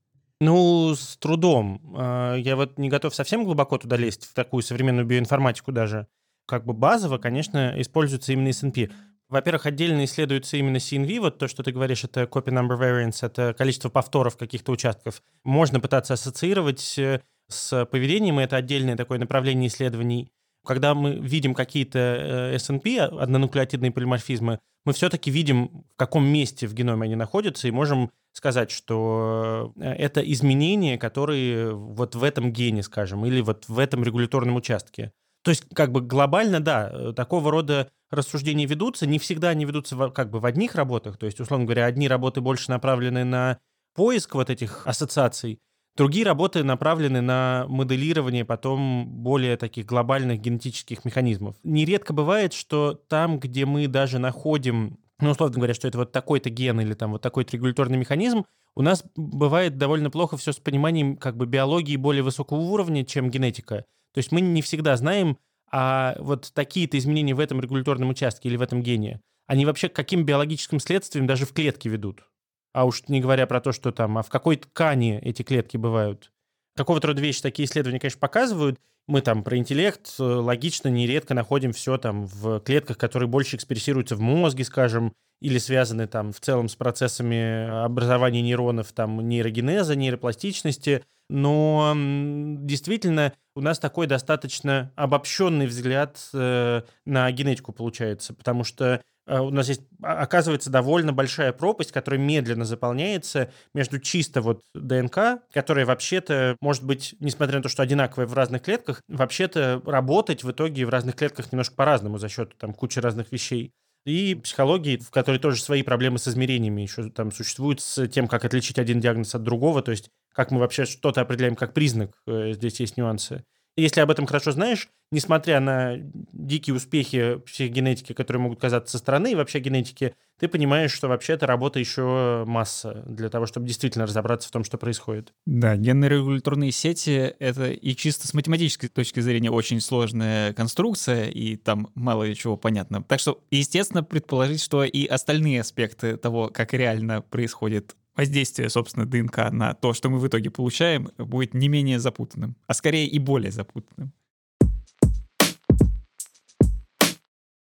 [0.41, 1.95] Ну, с трудом.
[1.97, 6.07] А, я вот не готов совсем глубоко туда лезть, в такую современную биоинформатику даже.
[6.47, 8.91] Как бы базово, конечно, используется именно SNP.
[9.29, 13.55] Во-первых, отдельно исследуется именно CNV, вот то, что ты говоришь, это copy number variance, это
[13.57, 15.23] количество повторов каких-то участков.
[15.45, 20.33] Можно пытаться ассоциировать э, с поведением, и это отдельное такое направление исследований.
[20.67, 27.05] Когда мы видим какие-то э, однонуклеотидные полиморфизмы, мы все-таки видим, в каком месте в геноме
[27.05, 33.27] они находятся, и можем сказать, что э, это изменения, которые вот в этом гене, скажем,
[33.27, 35.13] или вот в этом регуляторном участке.
[35.43, 39.07] То есть, как бы глобально, да, э, такого рода рассуждения ведутся.
[39.07, 41.17] Не всегда они ведутся в, как бы в одних работах.
[41.17, 43.59] То есть, условно говоря, одни работы больше направлены на
[43.95, 45.61] поиск вот этих ассоциаций,
[46.01, 51.57] другие работы направлены на моделирование потом более таких глобальных генетических механизмов.
[51.63, 56.49] Нередко бывает, что там, где мы даже находим ну, условно говоря, что это вот такой-то
[56.49, 61.19] ген или там вот такой-то регуляторный механизм, у нас бывает довольно плохо все с пониманием
[61.19, 63.85] как бы биологии более высокого уровня, чем генетика.
[64.15, 65.37] То есть мы не всегда знаем,
[65.71, 69.97] а вот такие-то изменения в этом регуляторном участке или в этом гене, они вообще к
[69.97, 72.25] каким биологическим следствиям даже в клетке ведут.
[72.73, 76.33] А уж не говоря про то, что там, а в какой ткани эти клетки бывают.
[76.77, 78.79] Какого-то рода вещи такие исследования, конечно, показывают,
[79.11, 84.15] мы там про интеллект э, логично нередко находим все там в клетках, которые больше экспрессируются
[84.15, 91.05] в мозге, скажем, или связаны там в целом с процессами образования нейронов, там нейрогенеза, нейропластичности.
[91.29, 99.51] Но действительно у нас такой достаточно обобщенный взгляд э, на генетику получается, потому что у
[99.51, 106.57] нас есть, оказывается, довольно большая пропасть, которая медленно заполняется между чисто вот ДНК, которая вообще-то,
[106.61, 110.91] может быть, несмотря на то, что одинаковая в разных клетках, вообще-то работать в итоге в
[110.91, 113.73] разных клетках немножко по-разному за счет там кучи разных вещей.
[114.07, 118.45] И психологии, в которой тоже свои проблемы с измерениями еще там существуют, с тем, как
[118.45, 122.53] отличить один диагноз от другого, то есть как мы вообще что-то определяем как признак, э,
[122.53, 123.45] здесь есть нюансы.
[123.77, 125.97] Если об этом хорошо знаешь, несмотря на
[126.33, 131.35] дикие успехи психогенетики, которые могут казаться со стороны, и вообще генетики, ты понимаешь, что вообще
[131.35, 135.33] это работа еще масса для того, чтобы действительно разобраться в том, что происходит.
[135.47, 141.89] Да, генно-регуляторные сети— это и чисто с математической точки зрения очень сложная конструкция, и там
[141.95, 143.03] мало чего понятно.
[143.03, 149.51] Так что, естественно, предположить, что и остальные аспекты того, как реально происходит воздействие, собственно, ДНК
[149.51, 153.51] на то, что мы в итоге получаем, будет не менее запутанным, а скорее и более
[153.51, 154.13] запутанным.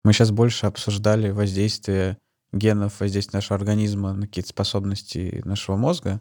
[0.05, 2.19] Мы сейчас больше обсуждали воздействие
[2.53, 6.21] генов, воздействие нашего организма на какие-то способности нашего мозга.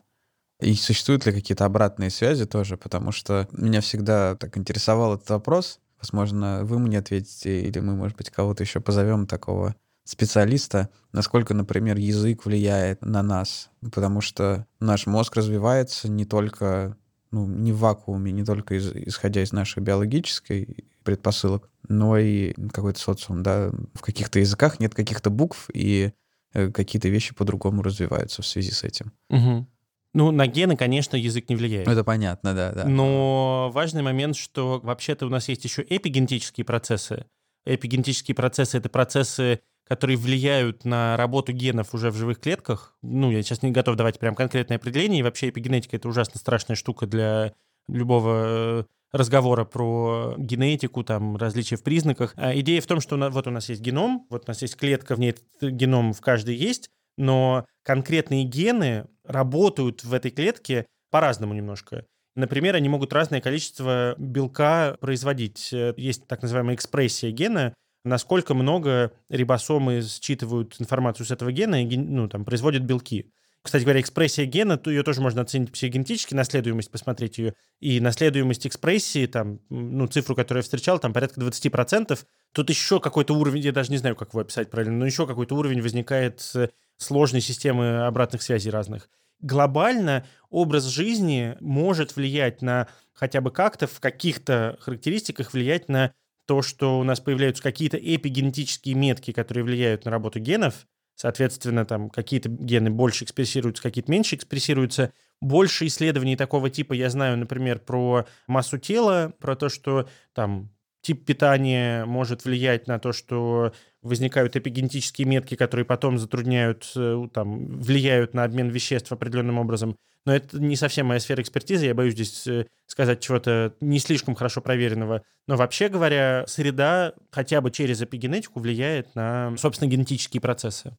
[0.61, 5.79] И существуют ли какие-то обратные связи тоже, потому что меня всегда так интересовал этот вопрос.
[6.01, 9.75] Возможно, вы мне ответите, или мы, может быть, кого-то еще позовем такого
[10.09, 16.97] специалиста, насколько, например, язык влияет на нас, потому что наш мозг развивается не только
[17.31, 22.99] ну, не в вакууме, не только из, исходя из нашей биологической предпосылок, но и какой-то
[22.99, 26.11] социум, да, в каких-то языках нет каких-то букв, и
[26.53, 29.13] э, какие-то вещи по-другому развиваются в связи с этим.
[29.29, 29.67] Угу.
[30.15, 31.87] Ну, на гены, конечно, язык не влияет.
[31.87, 32.85] Это понятно, да, да.
[32.85, 37.25] Но важный момент, что вообще-то у нас есть еще эпигенетические процессы.
[37.65, 39.59] Эпигенетические процессы— это процессы
[39.89, 42.95] которые влияют на работу генов уже в живых клетках.
[43.01, 45.19] Ну, я сейчас не готов давать прям конкретное определение.
[45.19, 47.53] И вообще эпигенетика— это ужасно страшная штука для
[47.87, 52.33] любого э, разговора про генетику, там, различия в признаках.
[52.37, 55.15] А идея в том, что вот у нас есть геном, вот у нас есть клетка,
[55.15, 61.55] в ней этот геном в каждой есть, но конкретные гены работают в этой клетке по-разному
[61.55, 62.05] немножко.
[62.35, 65.73] Например, они могут разное количество белка производить.
[65.73, 67.73] Э, есть так называемая экспрессия гена,
[68.03, 73.31] насколько много рибосомы считывают информацию с этого гена и ну, там, производят белки.
[73.61, 77.55] Кстати говоря, экспрессия гена, то ее тоже можно оценить психогенетически, наследуемость, посмотреть ее.
[77.81, 82.17] И наследуемость экспрессии, там, ну, цифру, которую я встречал, там порядка 20%.
[82.53, 85.55] Тут еще какой-то уровень, я даже не знаю, как его описать правильно, но еще какой-то
[85.55, 86.53] уровень возникает
[86.97, 89.09] сложной системы обратных связей разных.
[89.41, 96.13] Глобально образ жизни может влиять на хотя бы как-то в каких-то характеристиках влиять на
[96.49, 102.09] то, что у нас появляются какие-то эпигенетические метки, которые влияют на работу генов, соответственно, там
[102.09, 105.13] какие-то гены больше экспрессируются, какие-то меньше экспрессируются.
[105.41, 110.71] Больше исследований такого типа я знаю, например, про массу тела, про то, что там
[111.01, 117.79] тип питания может влиять на то, что возникают эпигенетические метки, которые потом затрудняют, э, там,
[117.79, 119.97] влияют на обмен веществ определенным образом.
[120.25, 124.35] Но это не совсем моя сфера экспертизы, я боюсь здесь э, сказать чего-то не слишком
[124.35, 125.23] хорошо проверенного.
[125.47, 130.95] Но вообще говоря, среда хотя бы через эпигенетику влияет на, собственно, генетические процессы.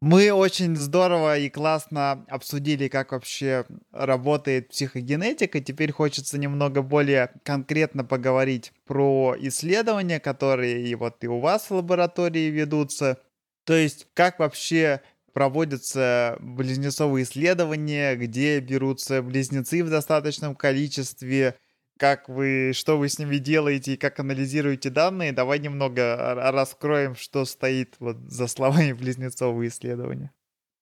[0.00, 5.60] Мы очень здорово и классно обсудили, как вообще работает психогенетика.
[5.60, 11.74] Теперь хочется немного более конкретно поговорить про исследования, которые и вот и у вас в
[11.74, 13.18] лаборатории ведутся.
[13.64, 15.02] То есть, как вообще
[15.34, 21.56] проводятся близнецовые исследования, где берутся близнецы в достаточном количестве,
[22.00, 27.44] как вы, что вы с ними делаете и как анализируете данные, давай немного раскроем, что
[27.44, 30.32] стоит вот за словами близнецовые исследования.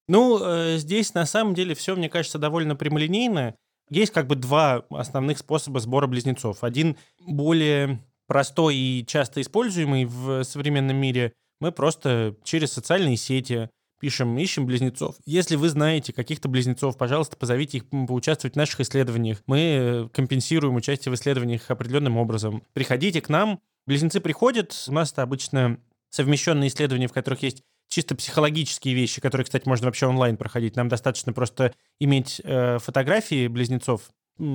[0.07, 3.57] Ну, э, здесь на самом деле все, мне кажется, довольно прямолинейно.
[3.91, 6.63] Есть как бы два основных способа сбора близнецов.
[6.63, 7.99] Один более
[8.29, 11.33] простой и часто используемый в современном мире.
[11.61, 15.17] Мы просто через социальные сети пишем, ищем близнецов.
[15.25, 19.43] Если вы знаете каких-то близнецов, пожалуйста, позовите их поучаствовать в наших исследованиях.
[19.47, 22.63] Мы э, компенсируем участие в исследованиях определенным образом.
[22.73, 23.61] Приходите к нам.
[23.87, 24.85] Близнецы приходят.
[24.89, 25.79] У нас это обычно
[26.11, 30.77] совмещенные исследования, в которых есть чисто психологические вещи, которые, кстати, можно вообще онлайн проходить.
[30.77, 34.11] Нам достаточно просто иметь э, фотографии близнецов,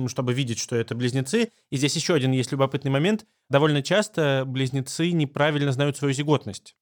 [0.06, 1.50] чтобы видеть, что это близнецы.
[1.70, 3.26] И здесь еще один есть любопытный момент.
[3.50, 6.74] Довольно часто близнецы неправильно знают свою зиготность.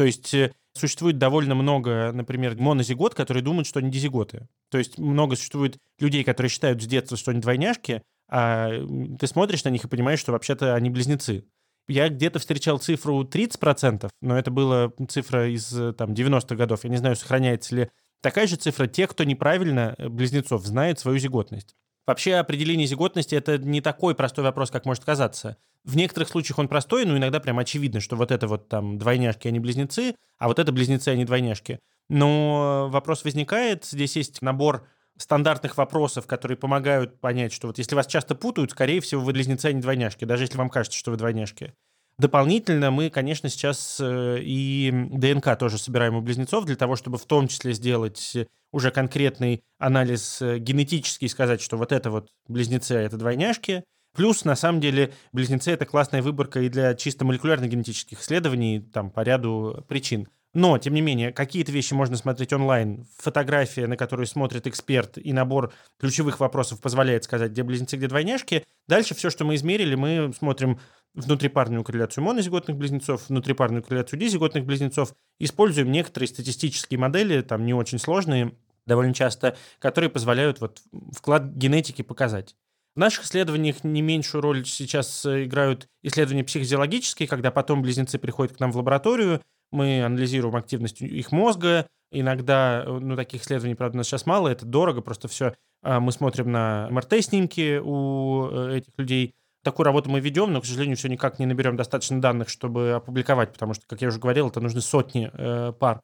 [0.00, 4.48] То есть э, существует довольно много, например, монозигот, которые думают, что они дизиготы.
[4.70, 8.70] То есть много существует людей, которые считают с детства, что они двойняшки, а
[9.18, 11.44] ты смотришь на них и понимаешь, что вообще-то они близнецы.
[11.86, 16.84] Я где-то встречал цифру 30%, но это была цифра из там, 90-х годов.
[16.84, 17.90] Я не знаю, сохраняется ли
[18.22, 21.76] такая же цифра тех, кто неправильно э, близнецов знает свою зиготность.
[22.06, 25.56] Вообще определение зиготности— это не такой простой вопрос, как может казаться.
[25.84, 29.48] В некоторых случаях он простой, но иногда прям очевидно, что вот это вот там двойняшки,
[29.48, 31.78] они близнецы, а вот это близнецы, они двойняшки.
[32.08, 34.86] Но вопрос возникает, здесь есть набор
[35.16, 39.66] стандартных вопросов, которые помогают понять, что вот если вас часто путают, скорее всего, вы близнецы,
[39.66, 41.74] а не двойняшки, даже если вам кажется, что вы двойняшки.
[42.18, 47.24] Дополнительно мы, конечно, сейчас э, и ДНК тоже собираем у близнецов для того, чтобы в
[47.24, 48.36] том числе сделать
[48.72, 53.84] уже конкретный анализ э, генетический, сказать, что вот это вот близнецы, а это двойняшки.
[54.14, 59.20] Плюс, на самом деле, близнецы— это классная выборка и для чисто молекулярно-генетических исследований, там, по
[59.20, 60.28] ряду причин.
[60.52, 63.06] Но, тем не менее, какие-то вещи можно смотреть онлайн.
[63.18, 68.64] Фотография, на которую смотрит эксперт, и набор ключевых вопросов позволяет сказать, где близнецы, где двойняшки.
[68.88, 70.80] Дальше все, что мы измерили, мы смотрим
[71.14, 77.98] внутрипарную корреляцию монозиготных близнецов, внутрипарную корреляцию дизиготных близнецов, используем некоторые статистические модели, там не очень
[77.98, 78.54] сложные,
[78.86, 80.80] довольно часто, которые позволяют вот
[81.12, 82.56] вклад генетики показать.
[82.96, 88.56] В наших исследованиях не меньшую роль сейчас э, играют исследования психофизиологические, когда потом близнецы приходят
[88.56, 89.40] к нам в лабораторию,
[89.70, 94.48] мы анализируем активность их мозга, иногда, э, ну, таких исследований, правда, у нас сейчас мало,
[94.48, 95.54] это дорого, просто все.
[95.82, 100.66] А мы смотрим на МРТ-снимки у э, этих людей, Такую работу мы ведем, но, к
[100.66, 104.48] сожалению, все никак не наберем достаточно данных, чтобы опубликовать, потому что, как я уже говорил,
[104.48, 106.00] это нужны сотни э, пар.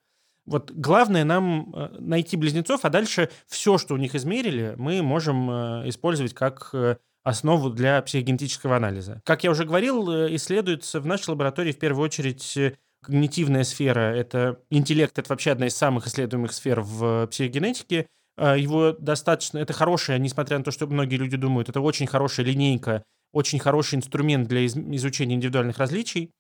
[0.46, 5.50] Вот главное нам э, найти близнецов, а дальше все, что у них измерили, мы можем
[5.50, 9.20] э, использовать как э, основу для психогенетического анализа.
[9.24, 12.56] Как я уже говорил, исследуется в нашей лаборатории в первую очередь
[13.02, 14.14] когнитивная сфера.
[14.14, 18.06] Это интеллект, это вообще одна из самых исследуемых сфер в психогенетике.
[18.38, 23.02] Его достаточно, это хорошая, несмотря на то, что многие люди думают, это очень хорошая линейка
[23.36, 26.30] очень хороший инструмент для изучения индивидуальных различий.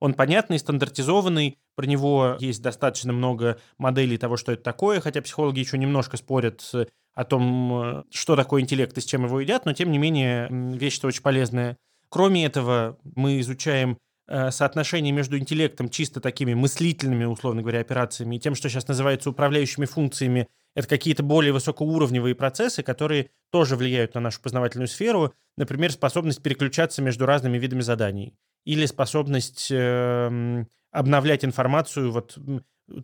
[0.00, 5.60] Он понятный, стандартизованный, про него есть достаточно много моделей того, что это такое, хотя психологи
[5.60, 6.62] еще немножко спорят
[7.14, 10.48] о том, э, что такое интеллект и с чем его едят, но тем не менее
[10.50, 11.78] вещь-то очень полезная.
[12.10, 13.96] Кроме этого, мы изучаем
[14.28, 19.30] э, соотношение между интеллектом, чисто такими мыслительными, условно говоря, операциями, и тем, что сейчас называется
[19.30, 25.34] управляющими функциями, Это какие-то более высокоуровневые процессы, которые тоже влияют на нашу познавательную сферу.
[25.56, 28.34] Например, способность переключаться между разными видами заданий.
[28.64, 32.12] Или способность э, обновлять информацию.
[32.12, 32.38] Вот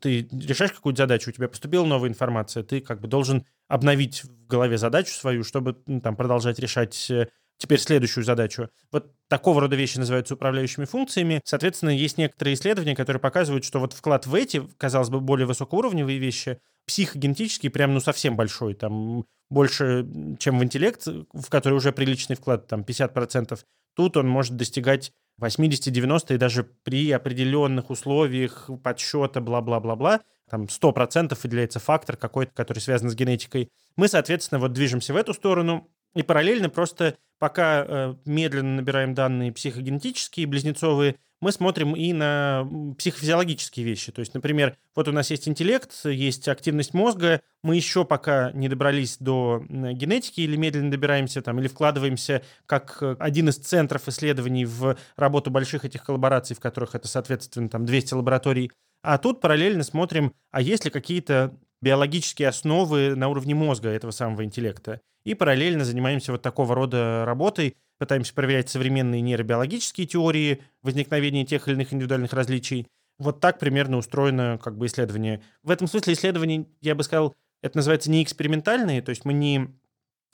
[0.00, 4.46] ты решаешь какую-то задачу, у тебя поступила новая информация, ты как бы должен обновить в
[4.46, 8.70] голове задачу свою, чтобы ну, там продолжать решать э, теперь следующую задачу.
[8.90, 11.40] Вот такого рода вещи называются управляющими функциями.
[11.44, 16.18] Соответственно, есть некоторые исследования, которые показывают, что вот вклад в эти, казалось бы, более высокоуровневые
[16.18, 20.06] вещи, психогенетический прям, ну, совсем большой, там, больше,
[20.38, 23.58] чем в интеллект, в который уже приличный вклад, там, 50%,
[23.94, 30.20] тут он может достигать 80-90, и даже при определенных условиях подсчета, бла-бла-бла-бла,
[30.50, 33.70] там 100% выделяется фактор какой-то, который связан с генетикой.
[33.96, 39.52] Мы, соответственно, вот движемся в эту сторону, и параллельно просто пока э, медленно набираем данные
[39.52, 42.68] психогенетические, близнецовые, мы смотрим и на
[42.98, 44.12] психофизиологические вещи.
[44.12, 48.68] То есть, например, вот у нас есть интеллект, есть активность мозга, мы еще пока не
[48.68, 54.64] добрались до генетики или медленно добираемся там, или вкладываемся как э, один из центров исследований
[54.64, 58.72] в работу больших этих коллабораций, в которых это, соответственно, там 200 лабораторий.
[59.02, 64.44] А тут параллельно смотрим, а есть ли какие-то биологические основы на уровне мозга этого самого
[64.44, 65.00] интеллекта.
[65.24, 71.74] И параллельно занимаемся вот такого рода работой, пытаемся проверять современные нейробиологические теории возникновения тех или
[71.74, 72.86] иных индивидуальных различий.
[73.18, 75.42] Вот так примерно устроено как бы исследование.
[75.62, 79.68] В этом смысле исследование, я бы сказал, это называется не экспериментальные, то есть мы не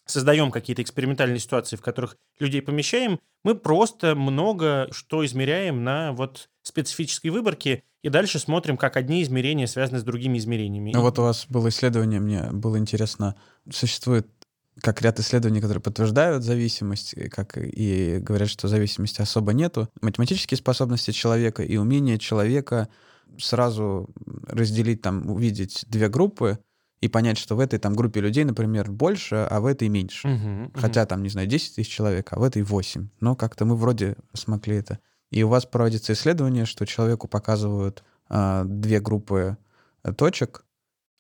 [0.07, 6.49] создаем какие-то экспериментальные ситуации, в которых людей помещаем, мы просто много что измеряем на вот
[6.63, 10.93] специфической выборке, и дальше смотрим, как одни измерения связаны с другими измерениями.
[10.93, 13.35] Ну вот у вас было исследование, мне было интересно,
[13.71, 14.29] существует
[14.81, 19.89] как ряд исследований, которые подтверждают зависимость, как и говорят, что зависимости особо нету.
[20.01, 22.89] Математические способности человека и умение человека
[23.39, 24.11] сразу
[24.49, 26.59] разделить, там, увидеть две группы
[27.05, 30.29] и понять, что в этой там группе людей, например, больше, а в этой меньше.
[30.29, 31.09] Угу, Хотя угу.
[31.09, 33.09] там, не знаю, 10 тысяч человек, а в этой 8.
[33.21, 34.99] Но как-то мы вроде смогли это.
[35.31, 39.59] И у вас проводится исследование, что человеку показывают э, две группы
[40.17, 40.65] точек,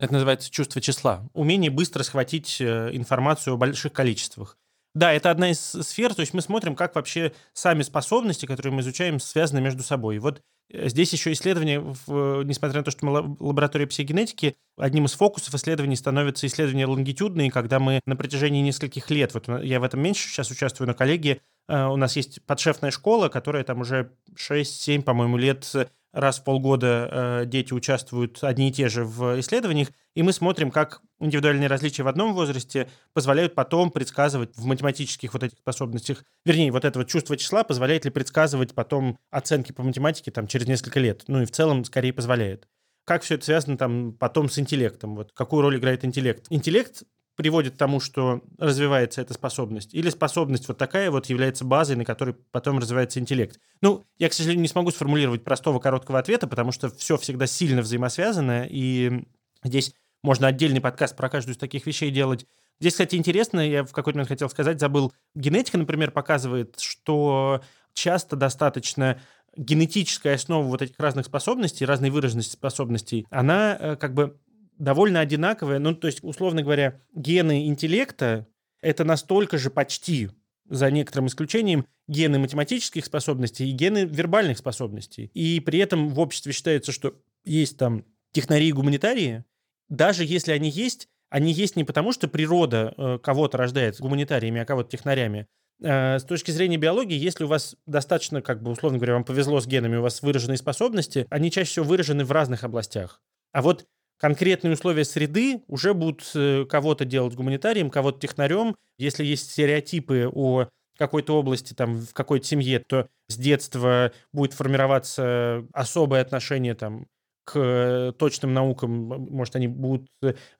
[0.00, 1.28] это называется чувство числа.
[1.34, 4.58] Умение быстро схватить э, информацию о больших количествах.
[4.94, 8.80] Да, это одна из сфер, то есть мы смотрим, как вообще сами способности, которые мы
[8.80, 10.18] изучаем, связаны между собой.
[10.18, 15.12] Вот э, здесь еще исследование, в, несмотря на то, что мы лаборатория психогенетики, одним из
[15.12, 20.00] фокусов исследований становятся исследования лонгитюдные, когда мы на протяжении нескольких лет, вот я в этом
[20.00, 25.02] меньше сейчас участвую, но коллеги, э, у нас есть подшефная школа, которая там уже 6-7,
[25.02, 25.70] по-моему, лет
[26.14, 30.70] раз в полгода э, дети участвуют одни и те же в исследованиях, и мы смотрим,
[30.70, 36.70] как индивидуальные различия в одном возрасте позволяют потом предсказывать в математических вот этих способностях, вернее,
[36.70, 41.00] вот это вот чувство числа позволяет ли предсказывать потом оценки по математике там через несколько
[41.00, 41.24] лет.
[41.26, 42.68] Ну и в целом скорее позволяет.
[43.04, 45.16] Как все это связано там потом с интеллектом?
[45.16, 46.46] Вот какую роль играет интеллект?
[46.48, 47.02] Интеллект
[47.36, 52.04] приводит к тому, что развивается эта способность, или способность вот такая вот является базой, на
[52.04, 53.58] которой потом развивается интеллект.
[53.80, 57.82] Ну, я, к сожалению, не смогу сформулировать простого короткого ответа, потому что все всегда сильно
[57.82, 59.24] взаимосвязано, и
[59.62, 62.46] здесь можно отдельный подкаст про каждую из таких вещей делать.
[62.80, 65.12] Здесь, кстати, интересно, я в какой-то момент хотел сказать, забыл.
[65.34, 67.62] Генетика, например, показывает, что
[67.92, 69.20] часто достаточно
[69.56, 74.36] генетическая основа вот этих разных способностей, разной выраженности способностей, она э, как бы
[74.78, 75.78] довольно одинаковые.
[75.78, 78.46] Ну, то есть, условно говоря, гены интеллекта—
[78.80, 80.30] это настолько же почти,
[80.68, 85.30] за некоторым исключением, гены математических способностей и гены вербальных способностей.
[85.34, 87.14] И при этом в обществе считается, что
[87.44, 89.44] есть там технари и гуманитарии,
[89.88, 94.64] даже если они есть, они есть не потому, что природа э, кого-то рождает гуманитариями, а
[94.64, 95.46] кого-то технарями.
[95.82, 99.60] Э, с точки зрения биологии, если у вас достаточно, как бы, условно говоря, вам повезло
[99.60, 103.20] с генами, у вас выраженные способности, они чаще всего выражены в разных областях.
[103.52, 103.86] А вот
[104.18, 108.76] конкретные условия среды уже будут э, кого-то делать гуманитарием, кого-то технарем.
[108.98, 115.66] Если есть стереотипы о какой-то области, там, в какой-то семье, то с детства будет формироваться
[115.72, 117.06] особое отношение там,
[117.44, 120.08] к точным наукам, может, они будут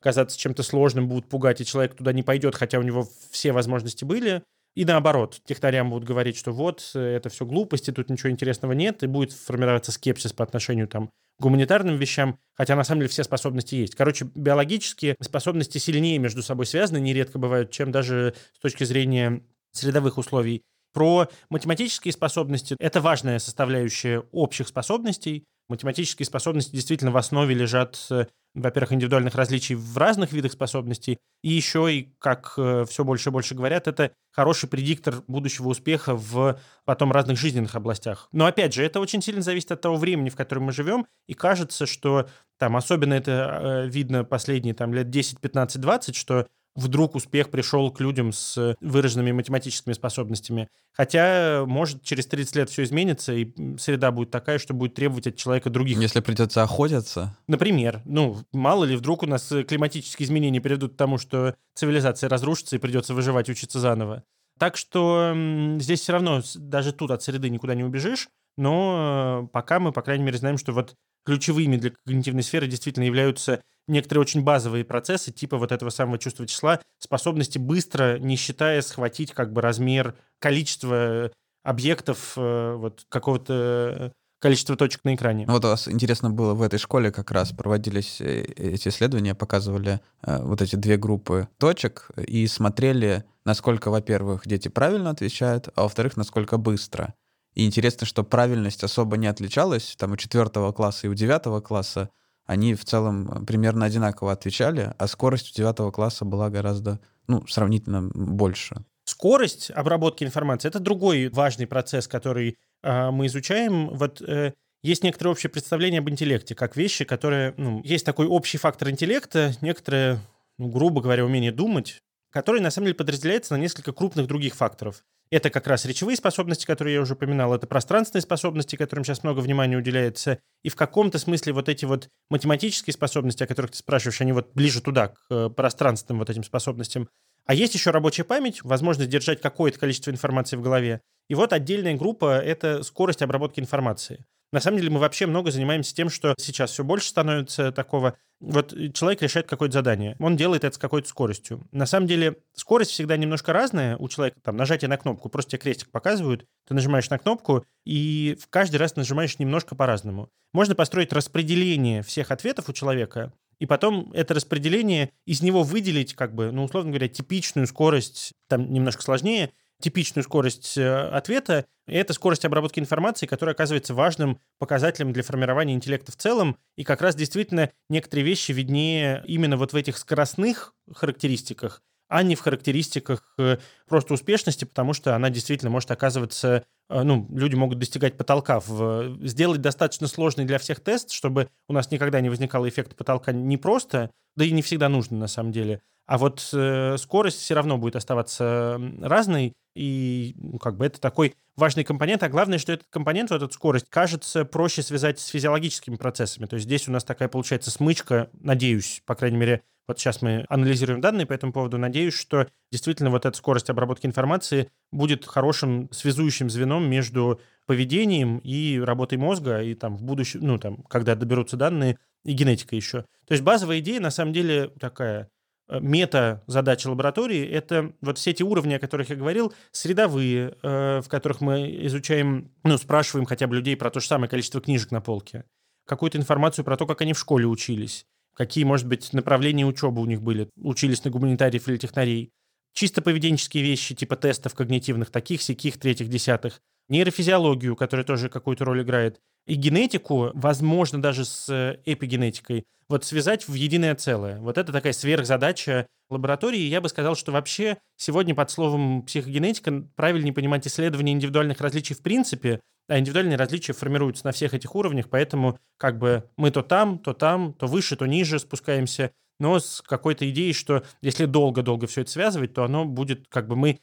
[0.01, 4.05] казаться чем-то сложным, будут пугать, и человек туда не пойдет, хотя у него все возможности
[4.05, 4.43] были.
[4.75, 9.07] И наоборот, технарям будут говорить, что вот, это все глупости, тут ничего интересного нет, и
[9.07, 13.95] будет формироваться скепсис по отношению там, гуманитарным вещам, хотя на самом деле все способности есть.
[13.95, 20.19] Короче, биологические способности сильнее между собой связаны, нередко бывают, чем даже с точки зрения средовых
[20.19, 20.63] условий.
[20.93, 25.45] Про математические способности– это важная составляющая общих способностей.
[25.69, 28.11] Математические способности действительно в основе лежат
[28.55, 33.33] во-первых, индивидуальных различий в разных видах способностей, и еще и, как э, все больше и
[33.33, 38.29] больше говорят, это хороший предиктор будущего успеха в потом разных жизненных областях.
[38.33, 41.35] Но опять же, это очень сильно зависит от того времени, в котором мы живем, и
[41.35, 46.47] кажется, что там особенно это э, видно последние там лет 10, 15, 20, что
[46.77, 50.69] вдруг успех пришел к людям с выраженными математическими способностями.
[50.93, 55.37] Хотя, может, через 30 лет все изменится, и среда будет такая, что будет требовать от
[55.37, 55.99] человека других.
[55.99, 57.37] Если придется охотиться.
[57.47, 62.77] Например, ну, мало ли, вдруг у нас климатические изменения приведут к тому, что цивилизация разрушится
[62.77, 64.25] и придется выживать, учиться заново.
[64.59, 65.35] Так что
[65.81, 70.25] здесь все равно, даже тут от среды никуда не убежишь, но пока мы, по крайней
[70.25, 70.95] мере, знаем, что вот
[71.25, 76.47] ключевыми для когнитивной сферы действительно являются некоторые очень базовые процессы, типа вот этого самого чувства
[76.47, 81.31] числа, способности быстро, не считая, схватить как бы размер, количество
[81.63, 85.47] объектов э, вот какого-то количества точек на экране.
[85.49, 90.01] Вот у вас интересно было, в этой школе как раз проводились э, эти исследования, показывали
[90.23, 96.19] э, вот эти две группы точек и смотрели, насколько, во-первых, дети правильно отвечают, а во-вторых,
[96.19, 97.15] насколько быстро.
[97.55, 102.11] И интересно, что правильность особо не отличалась, там у четвертого класса и у девятого класса
[102.47, 108.11] они в целом примерно одинаково отвечали, а скорость у девятого класса была гораздо, ну, сравнительно
[108.15, 108.85] больше.
[109.05, 113.91] Скорость обработки информации— это другой важный процесс, который э, мы изучаем.
[113.91, 117.55] Вот э, есть некоторые общее представление об интеллекте, как вещи, которые...
[117.57, 120.21] Ну, есть такой общий фактор интеллекта, некоторые,
[120.59, 125.05] ну, грубо говоря, умение думать, который на самом деле подразделяется на несколько крупных других факторов.
[125.35, 129.41] Это как раз речевые способности, которые я уже упоминал, это пространственные способности, которым сейчас много
[129.41, 134.21] внимания уделяется, и в каком-то смысле вот эти вот математические способности, о которых ты спрашиваешь,
[134.21, 137.09] они вот ближе туда, к э, пространственным вот этим способностям.
[137.47, 141.01] А есть еще рабочая память, возможность держать какое-то количество информации в голове.
[141.29, 144.25] И вот отдельная группа— это скорость обработки информации.
[144.55, 148.17] На самом деле мы вообще много занимаемся тем, что сейчас все больше становится такого.
[148.39, 151.67] Вот человек решает какое-то задание, он делает это с какой-то скоростью.
[151.73, 154.39] На самом деле скорость всегда немножко разная у человека.
[154.45, 158.77] Там нажатие на кнопку, просто тебе крестик показывают, ты нажимаешь на кнопку, и в каждый
[158.77, 160.29] раз нажимаешь немножко по-разному.
[160.53, 166.33] Можно построить распределение всех ответов у человека, и потом это распределение, из него выделить, как
[166.33, 169.51] бы, ну, условно говоря, типичную скорость, там немножко сложнее,
[169.81, 175.75] типичную скорость э, ответа, и это скорость обработки информации, которая оказывается важным показателем для формирования
[175.75, 180.75] интеллекта в целом, и как раз действительно некоторые вещи виднее именно вот в этих скоростных
[180.93, 183.59] характеристиках, а не в характеристиках э,
[183.89, 188.61] просто успешности, потому что она действительно может оказываться, э, ну, люди могут достигать потолка.
[188.61, 193.33] В, сделать достаточно сложный для всех тест, чтобы у нас никогда не возникало эффекта потолка
[193.33, 195.83] непросто, да и не всегда нужно на самом деле.
[196.07, 201.35] А вот э, скорость все равно будет оставаться разной, и ну, как бы это такой
[201.57, 202.23] важный компонент.
[202.23, 206.47] А главное, что этот компонент, вот эта скорость, кажется проще связать с физиологическими процессами.
[206.47, 210.47] То есть здесь у нас такая получается смычка, надеюсь, по крайней мере, вот сейчас мы
[210.49, 211.77] анализируем данные по этому поводу.
[211.77, 218.79] Надеюсь, что действительно вот эта скорость обработки информации будет хорошим связующим звеном между поведением и
[218.79, 223.03] работой мозга, и там в будущем, ну там, когда доберутся данные, и генетика еще.
[223.27, 225.29] То есть базовая идея на самом деле такая
[225.69, 231.41] мета-задача лаборатории— это вот все эти уровни, о которых я говорил, средовые, э, в которых
[231.41, 235.45] мы изучаем, ну, спрашиваем хотя бы людей про то же самое количество книжек на полке,
[235.87, 240.07] какую-то информацию про то, как они в школе учились, какие, может быть, направления учебы у
[240.07, 242.33] них были, учились на гуманитариев или технарей,
[242.75, 248.83] чисто поведенческие вещи, типа тестов когнитивных, таких, сяких, третьих, десятых, нейрофизиологию, которая тоже какую-то роль
[248.83, 254.39] играет, и генетику, возможно, даже с э, эпигенетикой, вот связать в единое целое.
[254.41, 256.61] Вот это такая сверхзадача лаборатории.
[256.61, 262.03] Я бы сказал, что вообще сегодня под словом психогенетика правильнее понимать исследование индивидуальных различий в
[262.03, 266.99] принципе, а индивидуальные различия формируются на всех этих уровнях, поэтому как бы мы то там,
[266.99, 272.03] то там, то выше, то ниже спускаемся, но с какой-то идеей, что если долго-долго все
[272.03, 273.81] это связывать, то оно будет как бы мы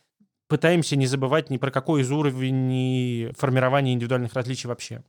[0.47, 5.03] пытаемся не забывать ни про какой из уровней формирования индивидуальных различий вообще.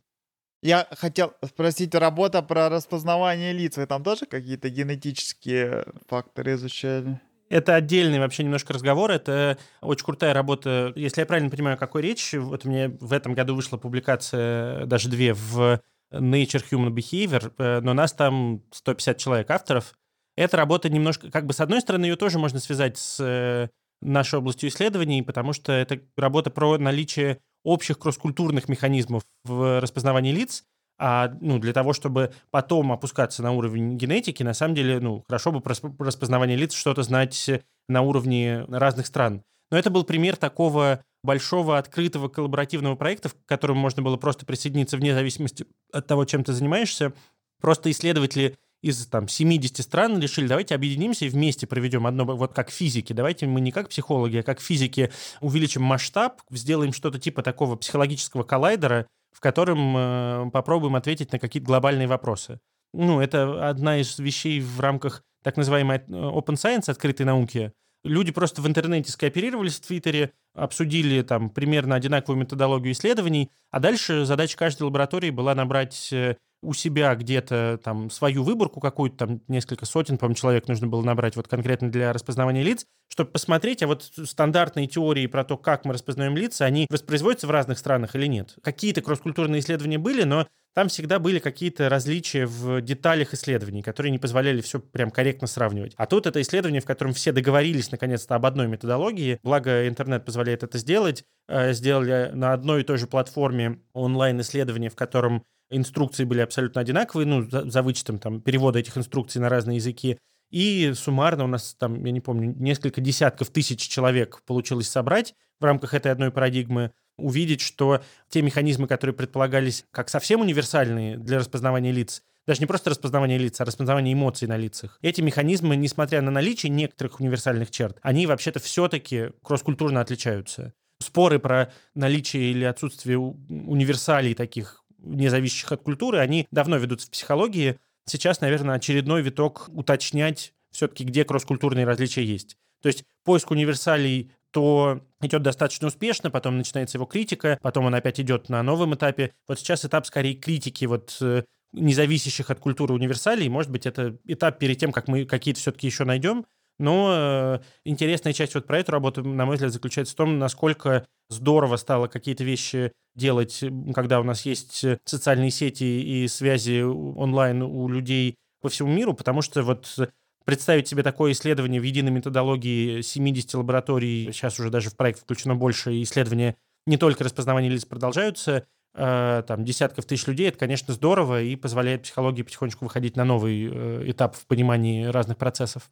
[0.63, 7.21] Я хотел спросить, работа про распознавание лиц, вы там тоже какие-то генетические факторы изучали?
[7.49, 9.11] Это отдельный вообще немножко разговор.
[9.11, 10.93] Это очень крутая работа.
[10.97, 15.11] Если я правильно понимаю, о какой речь, вот меня в этом году вышла публикация, даже
[15.11, 15.81] две, в
[16.13, 19.95] Nature Human Behavior, э, но нас там 150 человек авторов.
[20.37, 23.69] Эта работа немножко, как бы с одной стороны, ее тоже можно связать с э,
[24.01, 30.65] нашей областью исследований, потому что это работа про наличие общих кросс-культурных механизмов в распознавании лиц,
[30.99, 35.53] а ну, для того, чтобы потом опускаться на уровень генетики, на самом деле, ну, хорошо
[35.53, 37.51] бы про распознавание лиц что-то знать
[37.89, 39.43] на уровне разных стран.
[39.71, 44.97] Но это был пример такого большого открытого коллаборативного проекта, к которому можно было просто присоединиться
[44.97, 47.13] вне зависимости от того, чем ты занимаешься.
[47.61, 52.71] Просто исследователи из там 70 стран решили, давайте объединимся и вместе проведем одно, вот как
[52.71, 55.11] физики, давайте мы не как психологи, а как физики
[55.41, 61.67] увеличим масштаб, сделаем что-то типа такого психологического коллайдера, в котором э, попробуем ответить на какие-то
[61.67, 62.61] глобальные вопросы.
[62.93, 67.73] Ну, это одна из вещей в рамках так называемой э, open science, открытой науки.
[68.05, 74.25] Люди просто в интернете скооперировались в Твиттере, обсудили там примерно одинаковую методологию исследований, а дальше
[74.25, 79.85] задача каждой лаборатории была набрать э, у себя где-то там свою выборку какую-то, там несколько
[79.85, 84.05] сотен, по-моему, человек нужно было набрать вот конкретно для распознавания лиц, чтобы посмотреть, а вот
[84.05, 88.57] стандартные теории про то, как мы распознаем лица, они воспроизводятся в разных странах или нет.
[88.63, 94.19] Какие-то кросс-культурные исследования были, но там всегда были какие-то различия в деталях исследований, которые не
[94.19, 95.93] позволяли все прям корректно сравнивать.
[95.97, 100.63] А тут это исследование, в котором все договорились наконец-то об одной методологии, благо интернет позволяет
[100.63, 106.41] это сделать, э, сделали на одной и той же платформе онлайн-исследование, в котором инструкции были
[106.41, 110.19] абсолютно одинаковые, ну, за, за вычетом там перевода этих инструкций на разные языки.
[110.51, 115.65] И суммарно у нас там, я не помню, несколько десятков тысяч человек получилось собрать в
[115.65, 121.93] рамках этой одной парадигмы, увидеть, что те механизмы, которые предполагались как совсем универсальные для распознавания
[121.93, 124.99] лиц, даже не просто распознавание лиц, а распознавание эмоций на лицах.
[125.01, 130.75] Эти механизмы, несмотря на наличие некоторых универсальных черт, они вообще-то все-таки кросс-культурно отличаются.
[130.99, 137.11] Споры про наличие или отсутствие универсалей таких не зависящих от культуры, они давно ведутся в
[137.11, 137.79] психологии.
[138.07, 142.57] Сейчас, наверное, очередной виток уточнять все-таки, где кросс-культурные различия есть.
[142.81, 148.21] То есть поиск универсалей то идет достаточно успешно, потом начинается его критика, потом он опять
[148.21, 149.33] идет на новом этапе.
[149.49, 153.49] Вот сейчас этап скорее критики вот э, независящих от культуры универсалей.
[153.49, 156.45] Может быть, это этап перед тем, как мы какие-то все-таки еще найдем.
[156.83, 161.07] Но э, интересная часть вот про эту работу, на мой взгляд, заключается в том, насколько
[161.29, 163.63] здорово стало какие-то вещи делать,
[163.95, 169.43] когда у нас есть социальные сети и связи онлайн у людей по всему миру, потому
[169.43, 169.97] что вот
[170.45, 175.55] представить себе такое исследование в единой методологии 70 лабораторий, сейчас уже даже в проект включено
[175.55, 176.57] больше, исследования
[176.89, 182.03] не только распознавания лиц продолжаются, э, там, десятков тысяч людей, это, конечно, здорово и позволяет
[182.03, 185.89] психологии потихонечку выходить на новый э, этап в понимании разных процессов.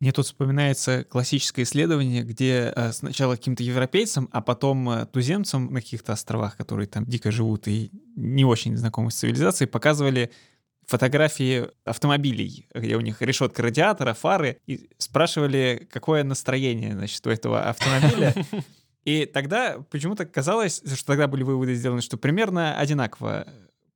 [0.00, 5.82] Мне тут вспоминается классическое исследование, где э, сначала каким-то европейцам, а потом э, туземцам на
[5.82, 10.30] каких-то островах, которые там дико живут и не очень знакомы с цивилизацией, показывали
[10.86, 17.68] фотографии автомобилей, где у них решетка радиатора, фары, и спрашивали, какое настроение, значит, у этого
[17.68, 18.34] автомобиля.
[19.04, 23.46] И тогда почему-то казалось, что тогда были выводы сделаны, что примерно одинаково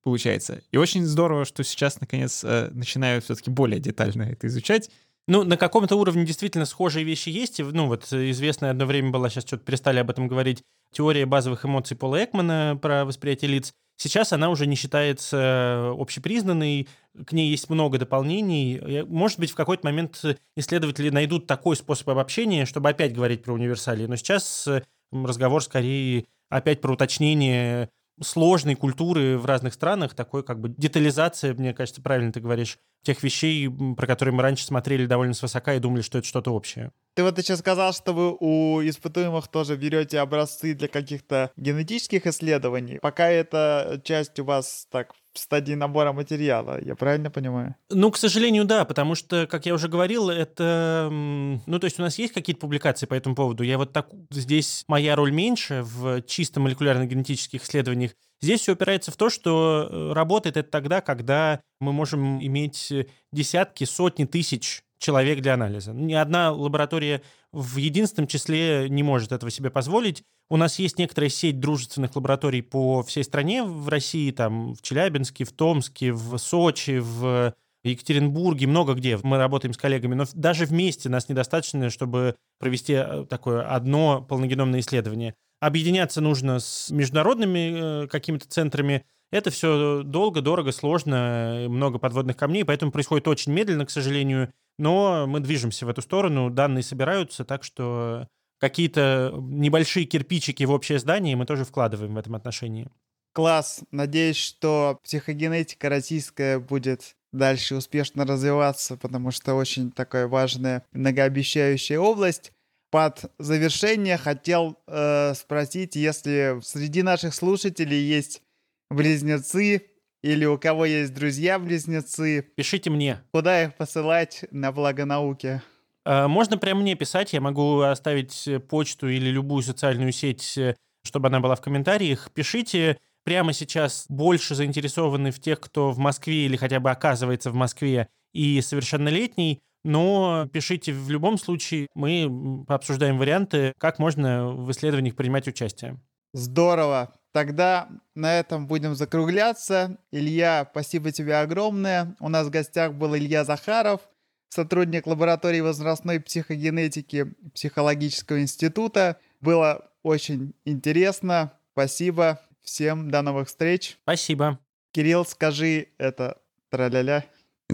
[0.02, 0.62] получается.
[0.70, 4.90] И очень здорово, что сейчас, наконец, э, начинают все-таки более детально это изучать.
[5.26, 7.58] Ну, на каком-то уровне действительно схожие вещи есть.
[7.58, 10.62] Ну, вот известная одно время была, сейчас что-то перестали об этом говорить,
[10.92, 13.72] теория базовых эмоций Пола Экмана про восприятие лиц.
[13.96, 16.88] Сейчас она уже не считается общепризнанной,
[17.26, 19.04] к ней есть много дополнений.
[19.06, 20.20] Может быть, в какой-то момент
[20.56, 24.06] исследователи найдут такой способ обобщения, чтобы опять говорить про универсалии.
[24.06, 24.68] Но сейчас
[25.12, 27.88] разговор скорее опять про уточнение
[28.22, 33.22] сложной культуры в разных странах, такой как бы детализация, мне кажется, правильно ты говоришь, тех
[33.22, 36.90] вещей, про которые мы раньше смотрели довольно свысока и думали, что это что-то общее.
[37.14, 42.98] Ты вот еще сказал, что вы у испытуемых тоже берете образцы для каких-то генетических исследований.
[43.00, 47.74] Пока эта часть у вас так стадии набора материала, я правильно понимаю?
[47.90, 51.08] Ну, к сожалению, да, потому что, как я уже говорил, это...
[51.10, 53.62] Ну, то есть у нас есть какие-то публикации по этому поводу.
[53.62, 54.08] Я вот так...
[54.30, 58.12] Здесь моя роль меньше в чисто молекулярно-генетических исследованиях.
[58.40, 62.92] Здесь все опирается в то, что э, работает это тогда, когда мы можем иметь
[63.32, 65.92] десятки, сотни тысяч человек для анализа.
[65.92, 67.22] Ни одна лаборатория
[67.54, 70.22] в единственном числе не может этого себе позволить.
[70.50, 75.44] У нас есть некоторая сеть дружественных лабораторий по всей стране в России, там в Челябинске,
[75.44, 79.18] в Томске, в Сочи, в Екатеринбурге, много где.
[79.22, 84.80] Мы работаем с коллегами, но даже вместе нас недостаточно, чтобы провести э, такое одно полногеномное
[84.80, 85.34] исследование.
[85.60, 89.04] Объединяться нужно с международными э, какими-то центрами.
[89.30, 94.52] Это все долго, дорого, сложно, много подводных камней, поэтому происходит очень медленно, к сожалению.
[94.78, 98.28] Но мы движемся в эту сторону, данные собираются, так что
[98.58, 102.88] какие-то небольшие кирпичики в общее здание мы тоже вкладываем в этом отношении.
[103.32, 103.80] Класс.
[103.90, 112.52] Надеюсь, что психогенетика российская будет дальше успешно развиваться, потому что очень такая важная, многообещающая область.
[112.90, 118.40] Под завершение хотел э, спросить, если среди наших слушателей есть
[118.88, 119.82] близнецы,
[120.24, 122.46] или у кого есть друзья-близнецы.
[122.56, 123.18] Пишите мне.
[123.30, 125.60] Куда их посылать на благо науки?
[126.06, 131.28] А, можно прямо мне писать, я могу оставить почту или любую социальную сеть, э, чтобы
[131.28, 132.30] она была в комментариях.
[132.32, 137.54] Пишите, прямо сейчас больше заинтересованы в тех, кто в Москве или хотя бы оказывается в
[137.54, 145.16] Москве и совершеннолетний, но пишите в любом случае, мы обсуждаем варианты, как можно в исследованиях
[145.16, 146.00] принимать участие.
[146.32, 147.12] Здорово.
[147.34, 149.98] Тогда на этом будем закругляться.
[150.12, 152.14] Илья, спасибо тебе огромное.
[152.20, 154.02] У нас в гостях был Илья Захаров,
[154.50, 159.16] сотрудник лаборатории возрастной психогенетики Психологического института.
[159.40, 161.50] Было очень интересно.
[161.72, 162.40] Спасибо.
[162.62, 163.98] Всем до новых встреч.
[164.04, 164.60] Спасибо.
[164.92, 166.38] Кирилл, скажи это
[166.70, 167.24] траля-ля.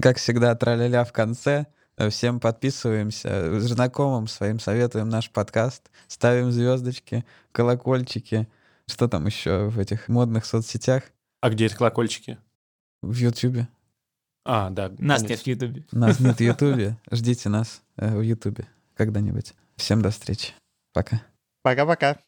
[0.01, 1.67] Как всегда, траля в конце.
[2.09, 8.49] Всем подписываемся, знакомым своим советуем наш подкаст, ставим звездочки, колокольчики.
[8.91, 11.05] Что там еще в этих модных соцсетях?
[11.41, 12.39] А где эти колокольчики?
[13.03, 13.69] В Ютубе.
[14.45, 14.93] А, да.
[14.99, 15.87] Нас нет в Ютубе.
[15.93, 16.99] Нас нет в Ютубе.
[17.11, 19.55] Ждите нас э, в Ютубе когда-нибудь.
[19.77, 20.55] Всем до встречи.
[20.93, 21.23] Пока.
[21.63, 22.19] Пока-пока.